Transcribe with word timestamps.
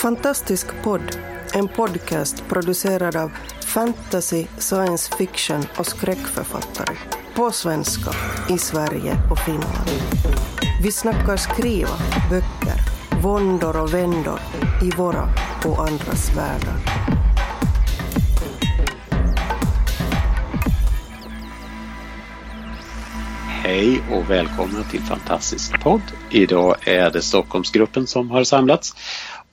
Fantastisk 0.00 0.66
podd, 0.82 1.18
en 1.54 1.68
podcast 1.68 2.44
producerad 2.48 3.16
av 3.16 3.30
fantasy, 3.66 4.46
science 4.58 5.16
fiction 5.16 5.62
och 5.78 5.86
skräckförfattare. 5.86 6.96
På 7.34 7.50
svenska, 7.50 8.10
i 8.48 8.58
Sverige 8.58 9.16
och 9.30 9.38
Finland. 9.38 9.90
Vi 10.82 10.92
snackar 10.92 11.36
skriva, 11.36 11.88
böcker, 12.30 12.80
våndor 13.22 13.82
och 13.82 13.94
vändor 13.94 14.40
i 14.82 14.90
våra 14.96 15.28
och 15.64 15.78
andras 15.88 16.36
världar. 16.36 17.00
Hej 23.62 24.02
och 24.10 24.30
välkomna 24.30 24.82
till 24.82 25.00
Fantastisk 25.00 25.80
podd. 25.80 26.02
Idag 26.30 26.88
är 26.88 27.10
det 27.10 27.22
Stockholmsgruppen 27.22 28.06
som 28.06 28.30
har 28.30 28.44
samlats 28.44 28.94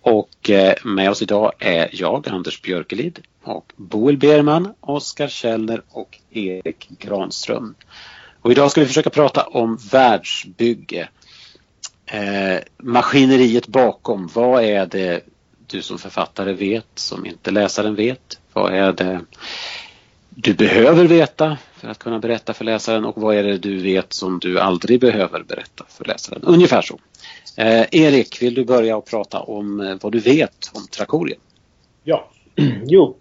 och 0.07 0.49
eh, 0.49 0.73
med 0.83 1.09
oss 1.09 1.21
idag 1.21 1.51
är 1.59 1.89
jag, 1.91 2.29
Anders 2.29 2.61
Björkelid 2.61 3.19
och 3.43 3.73
Boel 3.75 4.17
Berman, 4.17 4.73
Oskar 4.79 5.27
Källner 5.27 5.81
och 5.89 6.19
Erik 6.31 6.89
Granström. 6.99 7.75
Och 8.41 8.51
idag 8.51 8.71
ska 8.71 8.81
vi 8.81 8.87
försöka 8.87 9.09
prata 9.09 9.43
om 9.43 9.77
världsbygge. 9.91 11.09
Eh, 12.05 12.59
maskineriet 12.77 13.67
bakom, 13.67 14.29
vad 14.33 14.63
är 14.63 14.85
det 14.85 15.21
du 15.67 15.81
som 15.81 15.97
författare 15.97 16.53
vet 16.53 16.87
som 16.95 17.25
inte 17.25 17.51
läsaren 17.51 17.95
vet? 17.95 18.39
Vad 18.53 18.73
är 18.73 18.93
det 18.93 19.21
du 20.29 20.53
behöver 20.53 21.05
veta 21.05 21.57
för 21.75 21.87
att 21.87 21.99
kunna 21.99 22.19
berätta 22.19 22.53
för 22.53 22.65
läsaren 22.65 23.05
och 23.05 23.21
vad 23.21 23.35
är 23.35 23.43
det 23.43 23.57
du 23.57 23.77
vet 23.77 24.13
som 24.13 24.39
du 24.39 24.59
aldrig 24.59 25.01
behöver 25.01 25.43
berätta 25.43 25.85
för 25.89 26.05
läsaren? 26.05 26.41
Ungefär 26.43 26.81
så. 26.81 26.99
Eh, 27.57 27.85
Erik, 27.91 28.41
vill 28.41 28.53
du 28.53 28.65
börja 28.65 28.97
och 28.97 29.05
prata 29.05 29.39
om 29.39 29.79
eh, 29.79 29.95
vad 30.01 30.11
du 30.11 30.19
vet 30.19 30.71
om 30.73 30.81
Trakorium? 30.97 31.39
Ja, 32.03 32.29
jo. 32.85 33.15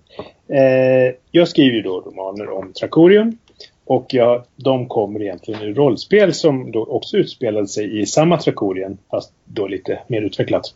Eh, 0.48 1.14
jag 1.30 1.48
skriver 1.48 1.82
då 1.82 2.00
romaner 2.00 2.50
om 2.50 2.72
Trakorium 2.72 3.38
och 3.84 4.06
jag, 4.14 4.44
de 4.56 4.88
kommer 4.88 5.22
egentligen 5.22 5.62
ur 5.62 5.74
rollspel 5.74 6.34
som 6.34 6.72
då 6.72 6.84
också 6.84 7.16
utspelade 7.16 7.66
sig 7.66 8.00
i 8.00 8.06
samma 8.06 8.38
Trakorien 8.38 8.98
fast 9.10 9.32
då 9.44 9.66
lite 9.66 9.98
mer 10.06 10.22
utvecklat. 10.22 10.74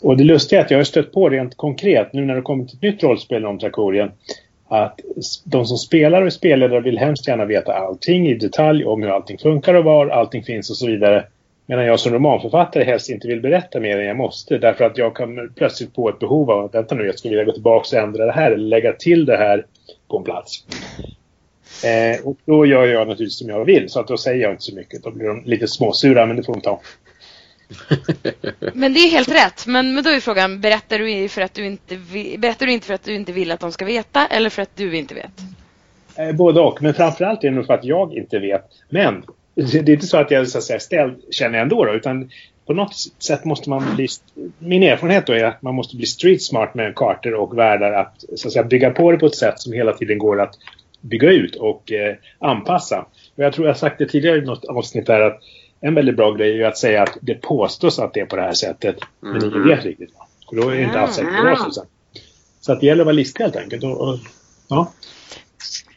Och 0.00 0.16
det 0.16 0.24
lustiga 0.24 0.60
är 0.60 0.64
att 0.64 0.70
jag 0.70 0.78
har 0.78 0.84
stött 0.84 1.12
på 1.12 1.28
rent 1.28 1.56
konkret 1.56 2.12
nu 2.12 2.24
när 2.24 2.34
det 2.34 2.42
kommit 2.42 2.72
ett 2.72 2.82
nytt 2.82 3.02
rollspel 3.02 3.46
om 3.46 3.58
Trakorien 3.58 4.10
att 4.68 5.00
de 5.44 5.66
som 5.66 5.76
spelar 5.76 6.22
och 6.22 6.32
spelledare 6.32 6.80
vill 6.80 6.98
hemskt 6.98 7.28
gärna 7.28 7.44
veta 7.44 7.74
allting 7.74 8.28
i 8.28 8.34
detalj 8.34 8.84
om 8.84 9.02
hur 9.02 9.10
allting 9.10 9.38
funkar 9.38 9.74
och 9.74 9.84
var 9.84 10.06
allting 10.08 10.42
finns 10.42 10.70
och 10.70 10.76
så 10.76 10.86
vidare. 10.86 11.26
Medan 11.66 11.86
jag 11.86 12.00
som 12.00 12.12
romanförfattare 12.12 12.84
helst 12.84 13.10
inte 13.10 13.28
vill 13.28 13.40
berätta 13.40 13.80
mer 13.80 13.98
än 13.98 14.06
jag 14.06 14.16
måste 14.16 14.58
därför 14.58 14.84
att 14.84 14.98
jag 14.98 15.16
kan 15.16 15.52
plötsligt 15.56 15.94
få 15.94 16.08
ett 16.08 16.18
behov 16.18 16.50
av 16.50 16.64
att 16.64 16.74
vänta 16.74 16.94
nu, 16.94 17.06
jag 17.06 17.18
skulle 17.18 17.30
vilja 17.30 17.44
gå 17.44 17.52
tillbaka 17.52 17.96
och 17.96 18.02
ändra 18.02 18.26
det 18.26 18.32
här 18.32 18.50
eller 18.50 18.68
lägga 18.68 18.92
till 18.92 19.24
det 19.24 19.36
här 19.36 19.66
på 20.08 20.18
en 20.18 20.24
plats. 20.24 20.64
Eh, 21.84 22.26
och 22.26 22.36
då 22.44 22.66
gör 22.66 22.86
jag 22.86 23.08
naturligtvis 23.08 23.38
som 23.38 23.48
jag 23.48 23.64
vill 23.64 23.88
så 23.88 24.00
att 24.00 24.08
då 24.08 24.16
säger 24.16 24.42
jag 24.42 24.52
inte 24.52 24.62
så 24.62 24.74
mycket. 24.74 25.02
Då 25.02 25.10
blir 25.10 25.26
de 25.26 25.42
lite 25.44 25.68
småsura 25.68 26.26
men 26.26 26.36
det 26.36 26.42
får 26.42 26.52
de 26.52 26.60
ta. 26.60 26.80
Men 28.72 28.94
det 28.94 29.00
är 29.00 29.10
helt 29.10 29.28
rätt. 29.28 29.66
Men, 29.66 29.94
men 29.94 30.04
då 30.04 30.10
är 30.10 30.20
frågan, 30.20 30.60
berättar 30.60 30.98
du, 30.98 31.28
för 31.28 31.42
att 31.42 31.54
du 31.54 31.66
inte, 31.66 31.96
berättar 32.38 32.66
du 32.66 32.72
inte 32.72 32.86
för 32.86 32.94
att 32.94 33.04
du 33.04 33.14
inte 33.14 33.32
vill 33.32 33.50
att 33.50 33.60
de 33.60 33.72
ska 33.72 33.84
veta 33.84 34.26
eller 34.26 34.50
för 34.50 34.62
att 34.62 34.76
du 34.76 34.96
inte 34.96 35.14
vet? 35.14 35.32
Eh, 36.16 36.32
både 36.32 36.60
och. 36.60 36.82
Men 36.82 36.94
framförallt 36.94 37.44
är 37.44 37.50
det 37.50 37.56
nog 37.56 37.66
för 37.66 37.74
att 37.74 37.84
jag 37.84 38.14
inte 38.14 38.38
vet. 38.38 38.64
Men 38.88 39.22
det 39.54 39.74
är 39.74 39.90
inte 39.90 40.06
så 40.06 40.16
att 40.16 40.30
jag 40.30 40.48
så 40.48 40.58
att 40.58 40.64
säga, 40.64 40.80
ställd 40.80 41.22
känner 41.30 41.58
ändå 41.58 41.84
då, 41.84 41.94
utan 41.94 42.30
på 42.66 42.74
något 42.74 42.94
sätt 43.18 43.44
måste 43.44 43.70
man 43.70 43.94
bli... 43.94 44.08
Min 44.58 44.82
erfarenhet 44.82 45.26
då 45.26 45.32
är 45.32 45.44
att 45.44 45.62
man 45.62 45.74
måste 45.74 45.96
bli 45.96 46.06
street 46.06 46.42
smart 46.42 46.74
med 46.74 46.94
kartor 46.94 47.34
och 47.34 47.58
världar 47.58 47.92
att, 47.92 48.24
så 48.36 48.48
att 48.48 48.52
säga, 48.52 48.64
bygga 48.64 48.90
på 48.90 49.12
det 49.12 49.18
på 49.18 49.26
ett 49.26 49.34
sätt 49.34 49.60
som 49.60 49.72
hela 49.72 49.92
tiden 49.92 50.18
går 50.18 50.40
att 50.40 50.54
bygga 51.00 51.30
ut 51.30 51.56
och 51.56 51.92
eh, 51.92 52.16
anpassa. 52.38 53.06
Och 53.36 53.44
jag 53.44 53.52
tror 53.52 53.66
jag 53.66 53.76
sagt 53.76 53.98
det 53.98 54.06
tidigare 54.06 54.38
i 54.38 54.40
något 54.40 54.64
avsnitt 54.64 55.06
där 55.06 55.20
att 55.20 55.40
en 55.80 55.94
väldigt 55.94 56.16
bra 56.16 56.32
grej 56.32 56.62
är 56.62 56.66
att 56.66 56.78
säga 56.78 57.02
att 57.02 57.18
det 57.20 57.34
påstås 57.34 57.98
att 57.98 58.14
det 58.14 58.20
är 58.20 58.26
på 58.26 58.36
det 58.36 58.42
här 58.42 58.52
sättet. 58.52 58.96
Men 59.20 59.44
ingen 59.44 59.54
mm. 59.54 59.68
vet 59.68 59.84
riktigt. 59.84 60.10
Och 60.46 60.56
då 60.56 60.68
är 60.68 60.76
det 60.76 60.82
inte 60.82 61.00
alls 61.00 61.14
säkert 61.14 61.44
det 61.44 61.56
så. 61.56 61.84
Så 62.60 62.72
att 62.72 62.80
det 62.80 62.86
gäller 62.86 63.02
att 63.02 63.06
vara 63.06 63.16
listig 63.16 63.44
helt 63.44 63.56
enkelt. 63.56 63.84
Och, 63.84 64.08
och, 64.08 64.18
ja. 64.68 64.92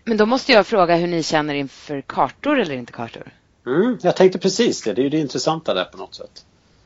Men 0.04 0.18
då 0.18 0.26
måste 0.26 0.52
jag 0.52 0.68
fråga 0.68 0.96
hur 0.96 1.08
ni 1.08 1.24
känner 1.24 1.54
inför 1.54 2.02
kartor 2.02 2.60
eller 2.60 2.76
inte 2.76 2.94
kartor? 2.94 3.24
Mm, 3.68 3.98
jag 4.02 4.16
tänkte 4.16 4.40
precis 4.40 4.82
det. 4.82 4.94
Det 4.94 5.02
är 5.02 5.04
ju 5.04 5.10
det 5.10 5.20
intressanta 5.20 5.74
där 5.74 5.86
på 5.86 5.98
något 5.98 6.16
sätt. 6.16 6.46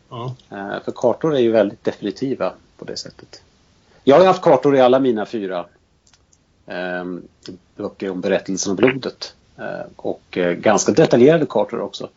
Ja. 0.09 0.36
Uh, 0.52 0.84
för 0.84 0.92
kartor 0.92 1.36
är 1.36 1.40
ju 1.40 1.52
väldigt 1.52 1.84
definitiva 1.84 2.53
på 2.78 2.86
det 2.86 2.97
sättet. 2.97 3.42
Jag 4.03 4.19
har 4.19 4.25
haft 4.25 4.42
kartor 4.42 4.75
i 4.75 4.81
alla 4.81 5.00
mina 5.00 5.25
fyra 5.25 5.66
um, 6.66 7.22
böcker 7.75 8.09
om 8.09 8.22
berättelsen 8.22 8.72
om 8.72 8.75
blodet. 8.75 9.34
Uh, 9.59 9.66
och 9.96 10.38
uh, 10.38 10.52
ganska 10.52 10.91
detaljerade 10.91 11.46
kartor 11.46 11.81
också. 11.81 12.09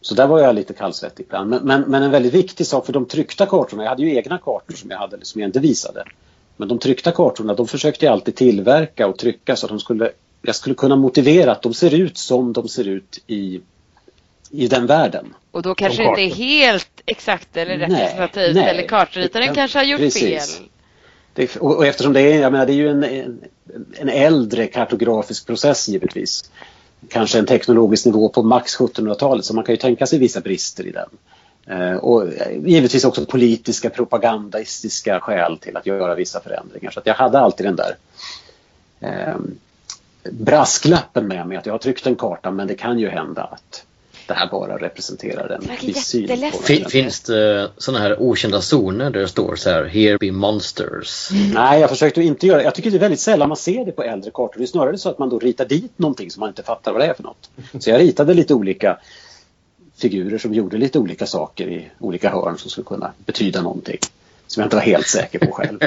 Så 0.00 0.14
där 0.14 0.26
var 0.26 0.38
jag 0.38 0.54
lite 0.54 0.74
kallsvettig 0.74 1.24
ibland. 1.24 1.50
Men, 1.50 1.62
men, 1.64 1.80
men, 1.80 2.02
en 2.02 2.10
väldigt 2.10 2.34
viktig 2.34 2.66
sak 2.66 2.86
för 2.86 2.92
de 2.92 3.06
tryckta 3.06 3.46
kartorna, 3.46 3.82
jag 3.82 3.90
hade 3.90 4.02
ju 4.02 4.16
egna 4.16 4.38
kartor 4.38 4.74
som 4.74 4.90
jag, 4.90 4.98
hade, 4.98 5.24
som 5.24 5.40
jag 5.40 5.48
inte 5.48 5.60
visade. 5.60 6.04
Men 6.56 6.68
de 6.68 6.78
tryckta 6.78 7.12
kartorna 7.12 7.54
de 7.54 7.66
försökte 7.66 8.04
jag 8.04 8.12
alltid 8.12 8.36
tillverka 8.36 9.06
och 9.06 9.18
trycka 9.18 9.56
så 9.56 9.66
att 9.66 9.70
de 9.70 9.80
skulle, 9.80 10.10
jag 10.42 10.54
skulle 10.54 10.74
kunna 10.74 10.96
motivera 10.96 11.52
att 11.52 11.62
de 11.62 11.74
ser 11.74 11.94
ut 11.94 12.18
som 12.18 12.52
de 12.52 12.68
ser 12.68 12.88
ut 12.88 13.24
i, 13.26 13.60
i 14.50 14.68
den 14.68 14.86
världen. 14.86 15.34
Och 15.50 15.62
då 15.62 15.74
kanske 15.74 16.02
det 16.02 16.08
inte 16.08 16.22
är 16.22 16.44
helt 16.44 17.02
exakt 17.06 17.56
eller 17.56 17.78
representativt 17.78 18.54
nej, 18.54 18.70
eller 18.70 18.88
kartritaren 18.88 19.54
kanske 19.54 19.78
har 19.78 19.84
gjort 19.84 20.00
precis. 20.00 20.56
fel. 20.56 20.68
Det, 21.34 21.56
och, 21.56 21.76
och, 21.76 21.86
eftersom 21.86 22.12
det 22.12 22.20
är, 22.20 22.40
jag 22.40 22.52
menar, 22.52 22.66
det 22.66 22.72
är 22.72 22.74
ju 22.74 22.88
en, 22.88 23.04
en, 23.04 23.40
en 23.98 24.08
äldre 24.08 24.66
kartografisk 24.66 25.46
process 25.46 25.88
givetvis 25.88 26.50
kanske 27.08 27.38
en 27.38 27.46
teknologisk 27.46 28.06
nivå 28.06 28.28
på 28.28 28.42
max 28.42 28.78
1700-talet 28.78 29.44
så 29.44 29.54
man 29.54 29.64
kan 29.64 29.72
ju 29.72 29.76
tänka 29.76 30.06
sig 30.06 30.18
vissa 30.18 30.40
brister 30.40 30.86
i 30.86 30.90
den. 30.90 31.08
Eh, 31.66 31.96
och 31.96 32.28
givetvis 32.64 33.04
också 33.04 33.26
politiska 33.26 33.90
propagandistiska 33.90 35.20
skäl 35.20 35.58
till 35.58 35.76
att 35.76 35.86
göra 35.86 36.14
vissa 36.14 36.40
förändringar. 36.40 36.90
Så 36.90 37.00
att 37.00 37.06
jag 37.06 37.14
hade 37.14 37.38
alltid 37.38 37.66
den 37.66 37.76
där 37.76 37.96
eh, 39.00 39.36
brasklappen 40.30 41.28
med 41.28 41.46
mig 41.46 41.56
att 41.56 41.66
jag 41.66 41.72
har 41.72 41.78
tryckt 41.78 42.06
en 42.06 42.16
karta 42.16 42.50
men 42.50 42.66
det 42.66 42.74
kan 42.74 42.98
ju 42.98 43.08
hända 43.08 43.42
att 43.42 43.84
det 44.26 44.34
här 44.34 44.48
bara 44.50 44.78
representerar 44.78 45.48
en 45.48 45.86
viss 45.86 46.06
syn 46.06 46.52
fin, 46.64 46.84
Finns 46.88 47.20
det 47.20 47.70
sådana 47.76 48.04
här 48.04 48.22
okända 48.22 48.60
zoner 48.60 49.10
där 49.10 49.20
det 49.20 49.28
står 49.28 49.56
så 49.56 49.70
här 49.70 49.84
“Here 49.84 50.18
be 50.18 50.32
monsters”? 50.32 51.28
Nej, 51.54 51.80
jag 51.80 51.90
försökte 51.90 52.22
inte 52.22 52.46
göra 52.46 52.58
det. 52.58 52.64
Jag 52.64 52.74
tycker 52.74 52.90
det 52.90 52.96
är 52.96 53.00
väldigt 53.00 53.20
sällan 53.20 53.48
man 53.48 53.56
ser 53.56 53.84
det 53.84 53.92
på 53.92 54.02
äldre 54.02 54.30
kartor. 54.30 54.58
Det 54.58 54.64
är 54.64 54.66
snarare 54.66 54.98
så 54.98 55.08
att 55.08 55.18
man 55.18 55.28
då 55.28 55.38
ritar 55.38 55.64
dit 55.64 55.98
någonting 55.98 56.30
som 56.30 56.40
man 56.40 56.48
inte 56.48 56.62
fattar 56.62 56.92
vad 56.92 57.00
det 57.00 57.06
är 57.06 57.14
för 57.14 57.22
något. 57.22 57.50
Så 57.78 57.90
jag 57.90 58.00
ritade 58.00 58.34
lite 58.34 58.54
olika 58.54 58.98
figurer 59.96 60.38
som 60.38 60.54
gjorde 60.54 60.78
lite 60.78 60.98
olika 60.98 61.26
saker 61.26 61.68
i 61.68 61.90
olika 61.98 62.30
hörn 62.30 62.58
som 62.58 62.70
skulle 62.70 62.84
kunna 62.84 63.12
betyda 63.26 63.62
någonting. 63.62 63.98
Som 64.46 64.60
jag 64.60 64.66
inte 64.66 64.76
var 64.76 64.82
helt 64.82 65.06
säker 65.06 65.38
på 65.38 65.52
själv. 65.52 65.78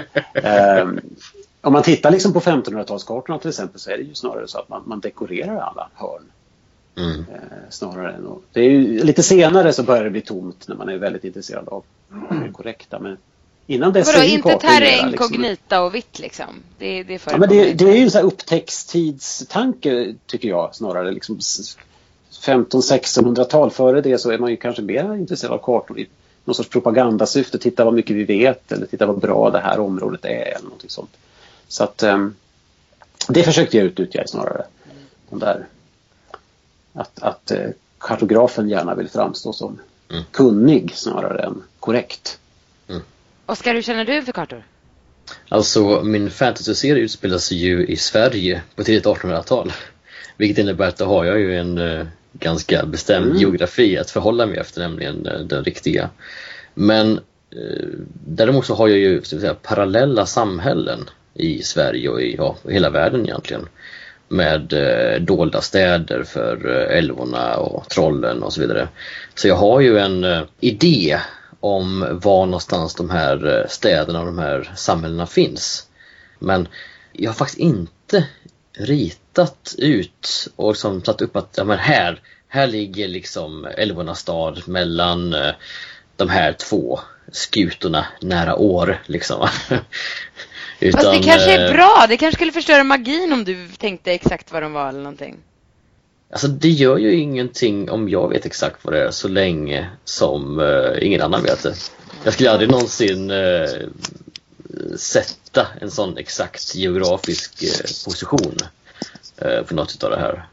um, 0.84 1.00
om 1.66 1.74
man 1.74 1.84
tittar 1.84 2.12
liksom 2.12 2.34
på 2.34 2.40
1500-talskartorna 2.40 3.40
till 3.40 3.50
exempel 3.50 3.80
så 3.80 3.90
är 3.90 3.98
det 3.98 4.04
ju 4.04 4.16
snarare 4.16 4.48
så 4.48 4.60
att 4.60 4.70
man, 4.70 4.84
man 4.86 5.00
dekorerar 5.00 5.58
alla 5.58 5.90
hörn 5.94 6.32
Mm. 6.98 7.20
Eh, 7.20 7.26
snarare 7.70 8.14
än 8.14 8.28
att, 8.28 8.38
det 8.54 8.60
är 8.60 8.70
ju, 8.70 9.04
lite 9.04 9.24
senare 9.24 9.74
så 9.74 9.84
börjar 9.84 10.04
det 10.04 10.10
bli 10.10 10.22
tomt 10.22 10.68
när 10.68 10.76
man 10.76 10.90
är 10.90 10.98
väldigt 10.98 11.24
intresserad 11.24 11.68
av 11.68 11.84
det 12.30 12.52
korrekta. 12.54 13.00
Men 13.00 13.18
innan 13.68 13.94
dess 13.94 14.16
Vadå, 14.16 14.28
inte 14.28 14.60
terra 14.60 15.10
incognita 15.10 15.58
liksom. 15.58 15.84
och 15.84 15.96
vitt 15.96 16.20
liksom? 16.20 16.46
Det, 16.78 17.04
det, 17.04 17.22
ja, 17.26 17.38
men 17.38 17.50
det, 17.50 17.74
det 17.74 17.90
är 17.90 17.96
ju 17.96 18.04
en 18.04 18.12
sån 18.12 18.20
här 18.20 18.28
upptäcktstidstanke 18.28 20.16
tycker 20.26 20.50
jag 20.50 20.76
snarare. 20.76 21.12
Liksom 21.12 21.40
1500-1600-tal 21.40 23.72
före 23.72 24.02
det 24.02 24.18
så 24.18 24.32
är 24.32 24.38
man 24.38 24.52
ju 24.52 24.58
kanske 24.58 24.82
mer 24.82 25.16
intresserad 25.16 25.54
av 25.54 25.58
kartor 25.58 26.00
i 26.00 26.08
någon 26.46 26.56
sorts 26.56 26.70
propagandasyfte. 26.70 27.58
Titta 27.58 27.86
vad 27.86 27.94
mycket 27.94 28.16
vi 28.16 28.24
vet 28.24 28.72
eller 28.72 28.86
titta 28.86 29.06
vad 29.06 29.20
bra 29.20 29.50
det 29.50 29.60
här 29.60 29.80
området 29.80 30.26
är 30.26 30.56
eller 30.56 30.64
någonting 30.64 30.90
sånt. 30.90 31.18
Så 31.68 31.84
att 31.84 32.04
um, 32.04 32.36
det 33.28 33.44
försökte 33.44 33.78
jag 33.78 33.86
utnyttja 33.86 34.24
snarare. 34.28 34.66
De 35.30 35.40
där 35.40 35.68
att, 36.96 37.24
att 37.24 37.52
eh, 37.52 37.70
kartografen 37.98 38.70
gärna 38.70 38.96
vill 38.96 39.10
framstå 39.10 39.54
som 39.54 39.80
mm. 40.10 40.24
kunnig 40.32 40.92
snarare 40.96 41.44
än 41.44 41.64
korrekt. 41.80 42.40
Mm. 42.88 43.02
Oskar, 43.46 43.74
hur 43.74 43.82
känner 43.82 44.06
du 44.06 44.22
för 44.22 44.32
kartor? 44.32 44.64
Alltså 45.50 46.02
min 46.04 46.32
fantasyserie 46.32 47.04
utspelar 47.04 47.38
sig 47.38 47.58
ju 47.58 47.86
i 47.86 47.98
Sverige 47.98 48.62
på 48.76 48.84
tidigt 48.84 49.06
1800-tal. 49.06 49.74
Vilket 50.38 50.58
innebär 50.58 50.88
att 50.88 50.98
då 50.98 51.06
har 51.06 51.26
jag 51.26 51.40
ju 51.40 51.58
en 51.58 51.78
uh, 51.78 52.06
ganska 52.34 52.86
bestämd 52.86 53.26
mm. 53.26 53.38
geografi 53.38 53.98
att 53.98 54.12
förhålla 54.12 54.46
mig 54.46 54.58
efter, 54.58 54.82
nämligen 54.82 55.28
uh, 55.28 55.40
den 55.40 55.64
riktiga. 55.64 56.10
Men 56.74 57.20
uh, 57.56 57.90
däremot 58.28 58.66
så 58.66 58.76
har 58.76 58.88
jag 58.88 58.98
ju 58.98 59.24
så 59.24 59.36
att 59.36 59.42
säga, 59.42 59.54
parallella 59.54 60.26
samhällen 60.26 61.10
i 61.36 61.64
Sverige 61.64 62.10
och 62.10 62.22
i 62.22 62.36
ja, 62.36 62.56
hela 62.70 62.90
världen 62.90 63.26
egentligen 63.26 63.68
med 64.28 64.74
eh, 64.74 65.22
dolda 65.22 65.62
städer 65.62 66.24
för 66.24 66.70
eh, 66.70 66.98
älvorna 66.98 67.58
och 67.58 67.90
trollen 67.90 68.44
och 68.44 68.54
så 68.54 68.62
vidare. 68.62 68.88
Så 69.36 69.48
jag 69.48 69.56
har 69.56 69.82
ju 69.82 69.98
en 69.98 70.24
eh, 70.24 70.42
idé 70.60 71.20
om 71.60 72.20
var 72.24 72.46
någonstans 72.46 72.96
de 72.96 73.10
här 73.10 73.60
eh, 73.60 73.68
städerna 73.68 74.20
och 74.20 74.26
de 74.26 74.40
här 74.40 74.72
samhällena 74.76 75.26
finns. 75.26 75.88
Men 76.40 76.68
jag 77.12 77.30
har 77.30 77.36
faktiskt 77.36 77.60
inte 77.60 78.26
ritat 78.78 79.76
ut 79.78 80.48
och 80.56 80.70
liksom 80.72 81.04
satt 81.04 81.22
upp 81.22 81.36
att 81.36 81.54
ja, 81.58 81.64
men 81.64 81.78
här, 81.78 82.22
här 82.48 82.68
ligger 82.68 83.08
liksom 83.08 83.68
Älvornas 83.78 84.20
stad 84.20 84.68
mellan 84.68 85.34
eh, 85.34 85.54
de 86.16 86.30
här 86.30 86.54
två 86.54 87.00
skutorna 87.32 88.06
nära 88.22 88.56
år 88.56 89.02
liksom. 89.06 89.48
Utan, 90.86 91.02
Fast 91.02 91.14
det 91.14 91.24
kanske 91.24 91.52
är 91.52 91.74
bra. 91.74 92.06
Det 92.10 92.18
kanske 92.18 92.36
skulle 92.38 92.52
förstöra 92.52 92.84
magin 92.84 93.34
om 93.34 93.44
du 93.44 93.68
tänkte 93.68 94.12
exakt 94.12 94.52
vad 94.52 94.62
de 94.62 94.74
var 94.74 94.90
eller 94.90 95.00
någonting. 95.00 95.36
Alltså 96.30 96.48
det 96.48 96.70
gör 96.70 96.98
ju 96.98 97.14
ingenting 97.14 97.92
om 97.92 98.10
jag 98.10 98.30
vet 98.30 98.46
exakt 98.46 98.86
vad 98.86 98.94
det 98.94 99.04
är 99.08 99.12
så 99.12 99.28
länge 99.28 99.90
som 100.04 100.60
uh, 100.60 101.06
ingen 101.06 101.22
annan 101.22 101.44
vet 101.44 101.64
det. 101.64 101.76
Jag 102.24 102.34
skulle 102.34 102.52
aldrig 102.52 102.72
någonsin 102.72 103.32
uh, 103.32 103.68
sätta 104.98 105.68
en 105.82 105.92
sån 105.92 106.18
exakt 106.18 106.76
geografisk 106.76 107.64
uh, 107.64 108.06
position 108.06 108.58
uh, 109.46 109.62
på 109.62 109.76
något 109.76 110.04
av 110.04 110.10
det 110.10 110.20
här. 110.20 110.48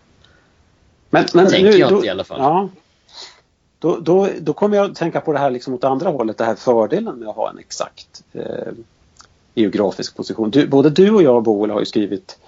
Men, 1.10 1.24
men 1.32 1.48
Tänker 1.48 1.70
nu, 1.70 1.76
jag 1.78 1.90
då, 1.90 1.96
inte 1.96 2.06
i 2.06 2.10
alla 2.10 2.24
fall. 2.24 2.40
Ja. 2.40 2.68
Då, 3.78 3.98
då, 4.00 4.28
då 4.40 4.52
kommer 4.52 4.76
jag 4.76 4.90
att 4.90 4.96
tänka 4.96 5.20
på 5.20 5.32
det 5.32 5.38
här 5.38 5.50
liksom 5.50 5.74
åt 5.74 5.84
andra 5.84 6.10
hållet, 6.10 6.38
det 6.38 6.44
här 6.44 6.54
fördelen 6.54 7.18
med 7.18 7.28
att 7.28 7.36
ha 7.36 7.50
en 7.50 7.58
exakt 7.58 8.22
eh, 8.32 8.72
geografisk 9.54 10.16
position. 10.16 10.50
Du, 10.50 10.66
både 10.66 10.90
du 10.90 11.10
och 11.10 11.22
jag, 11.22 11.42
Boel, 11.42 11.70
har 11.70 11.80
ju 11.80 11.86
skrivit 11.86 12.38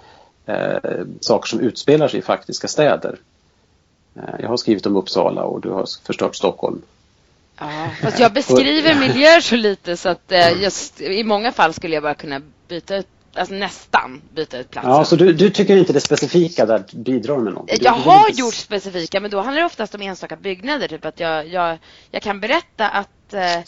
eh, 0.45 0.77
saker 1.19 1.47
som 1.47 1.59
utspelar 1.59 2.07
sig 2.07 2.19
i 2.19 2.23
faktiska 2.23 2.67
städer. 2.67 3.19
Eh, 4.15 4.35
jag 4.39 4.49
har 4.49 4.57
skrivit 4.57 4.85
om 4.85 4.95
Uppsala 4.95 5.43
och 5.43 5.61
du 5.61 5.69
har 5.69 5.85
förstört 6.05 6.35
Stockholm. 6.35 6.81
Ja, 7.59 7.89
fast 8.01 8.19
jag 8.19 8.33
beskriver 8.33 8.99
miljöer 8.99 9.41
så 9.41 9.55
lite 9.55 9.97
så 9.97 10.09
att 10.09 10.31
eh, 10.31 10.61
just, 10.61 11.01
i 11.01 11.23
många 11.23 11.51
fall 11.51 11.73
skulle 11.73 11.93
jag 11.93 12.03
bara 12.03 12.13
kunna 12.13 12.41
byta 12.67 12.95
ut 12.95 13.07
Alltså 13.37 13.55
nästan 13.55 14.21
byta 14.33 14.57
ut 14.57 14.71
plats. 14.71 14.87
Ja, 14.87 15.05
så 15.05 15.15
du, 15.15 15.33
du, 15.33 15.49
tycker 15.49 15.77
inte 15.77 15.93
det 15.93 16.01
specifika 16.01 16.65
där 16.65 16.83
bidrar 16.93 17.37
med 17.37 17.53
något? 17.53 17.81
Jag 17.81 17.91
har 17.91 18.29
gjort 18.29 18.53
specifika, 18.53 19.19
men 19.19 19.31
då 19.31 19.41
handlar 19.41 19.59
det 19.61 19.65
oftast 19.65 19.95
om 19.95 20.01
enstaka 20.01 20.35
byggnader. 20.35 20.87
Typ 20.87 21.05
att 21.05 21.19
jag, 21.19 21.47
jag, 21.47 21.77
jag 22.11 22.21
kan 22.21 22.39
berätta 22.39 22.89
att 22.89 23.33
eh, 23.33 23.59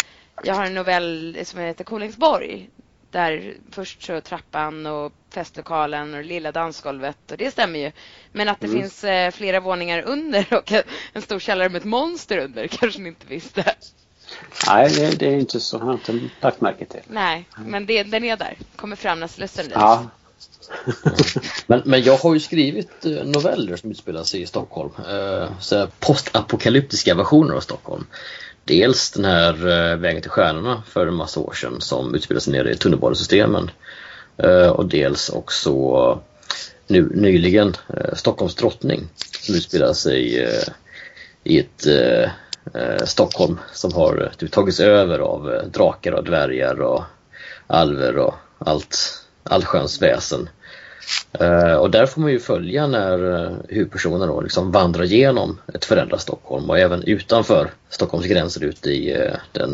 jag 0.43 0.53
har 0.53 0.65
en 0.65 0.73
novell 0.73 1.37
som 1.43 1.59
heter 1.59 1.83
Kolingsborg 1.83 2.69
där 3.17 3.57
först 3.71 4.03
så 4.03 4.21
trappan 4.21 4.85
och 4.85 5.13
festlokalen 5.29 6.13
och 6.13 6.23
lilla 6.23 6.51
dansgolvet 6.51 7.31
och 7.31 7.37
det 7.37 7.51
stämmer 7.51 7.79
ju. 7.79 7.91
Men 8.31 8.49
att 8.49 8.59
det 8.59 8.67
mm. 8.67 8.81
finns 8.81 9.03
eh, 9.03 9.31
flera 9.31 9.59
våningar 9.59 10.01
under 10.01 10.53
och 10.53 10.73
en 11.13 11.21
stor 11.21 11.39
källare 11.39 11.69
med 11.69 11.79
ett 11.79 11.85
monster 11.85 12.37
under 12.37 12.67
kanske 12.71 12.99
ni 13.01 13.09
inte 13.09 13.27
visste. 13.27 13.75
Nej, 14.67 14.89
det, 14.95 15.19
det 15.19 15.27
är 15.27 15.39
inte 15.39 15.59
så. 15.59 15.77
Jag 15.77 15.85
har 15.85 15.93
inte 15.93 16.19
lagt 16.41 16.61
märke 16.61 16.85
till. 16.85 17.01
Nej, 17.07 17.45
men 17.65 17.85
det, 17.85 18.03
den 18.03 18.23
är 18.23 18.37
där. 18.37 18.57
Kommer 18.75 18.95
fram 18.95 19.19
när 19.19 19.27
Slussen 19.27 19.65
Ja. 19.73 20.05
men, 21.67 21.81
men 21.85 22.01
jag 22.01 22.17
har 22.17 22.33
ju 22.33 22.39
skrivit 22.39 23.05
eh, 23.05 23.11
noveller 23.11 23.75
som 23.75 23.91
utspelar 23.91 24.23
sig 24.23 24.41
i 24.41 24.45
Stockholm. 24.45 24.91
Eh, 25.09 25.87
postapokalyptiska 25.99 27.15
versioner 27.15 27.55
av 27.55 27.61
Stockholm. 27.61 28.05
Dels 28.67 29.11
den 29.11 29.25
här 29.25 29.53
eh, 29.67 29.97
Vägen 29.97 30.21
till 30.21 30.31
stjärnorna 30.31 30.83
för 30.87 31.07
en 31.07 31.13
massa 31.13 31.39
år 31.39 31.53
sedan 31.53 31.81
som 31.81 32.15
utspelar 32.15 32.39
sig 32.39 32.53
nere 32.53 32.71
i 32.71 32.77
tunnelbanesystemen. 32.77 33.71
Eh, 34.37 34.67
och 34.67 34.85
dels 34.85 35.29
också 35.29 35.69
eh, 35.71 36.17
nu 36.87 37.09
nyligen 37.15 37.75
Stockholms 38.13 38.55
drottning 38.55 39.07
som 39.41 39.55
utspelar 39.55 39.93
sig 39.93 40.47
i 41.43 41.59
ett 41.59 41.87
Stockholm 43.03 43.59
som 43.73 43.93
har 43.93 44.31
typ, 44.37 44.51
tagits 44.51 44.79
över 44.79 45.19
av 45.19 45.61
drakar 45.73 46.11
och 46.11 46.23
dvärgar 46.23 46.81
och 46.81 47.03
alver 47.67 48.17
och 48.17 48.33
allt 48.59 48.97
allsköns 49.43 50.01
väsen. 50.01 50.49
Uh, 51.41 51.75
och 51.75 51.91
där 51.91 52.05
får 52.05 52.21
man 52.21 52.31
ju 52.31 52.39
följa 52.39 52.87
när 52.87 53.23
uh, 53.23 53.57
huvudpersonen 53.69 54.27
då 54.27 54.41
liksom 54.41 54.71
vandrar 54.71 55.03
igenom 55.03 55.59
ett 55.73 55.85
förändrat 55.85 56.21
Stockholm 56.21 56.69
och 56.69 56.79
även 56.79 57.03
utanför 57.03 57.71
Stockholms 57.89 58.25
gränser 58.25 58.63
ute 58.63 58.89
i 58.89 59.17
uh, 59.17 59.33
den 59.51 59.71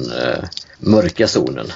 mörka 0.78 1.28
zonen. 1.28 1.68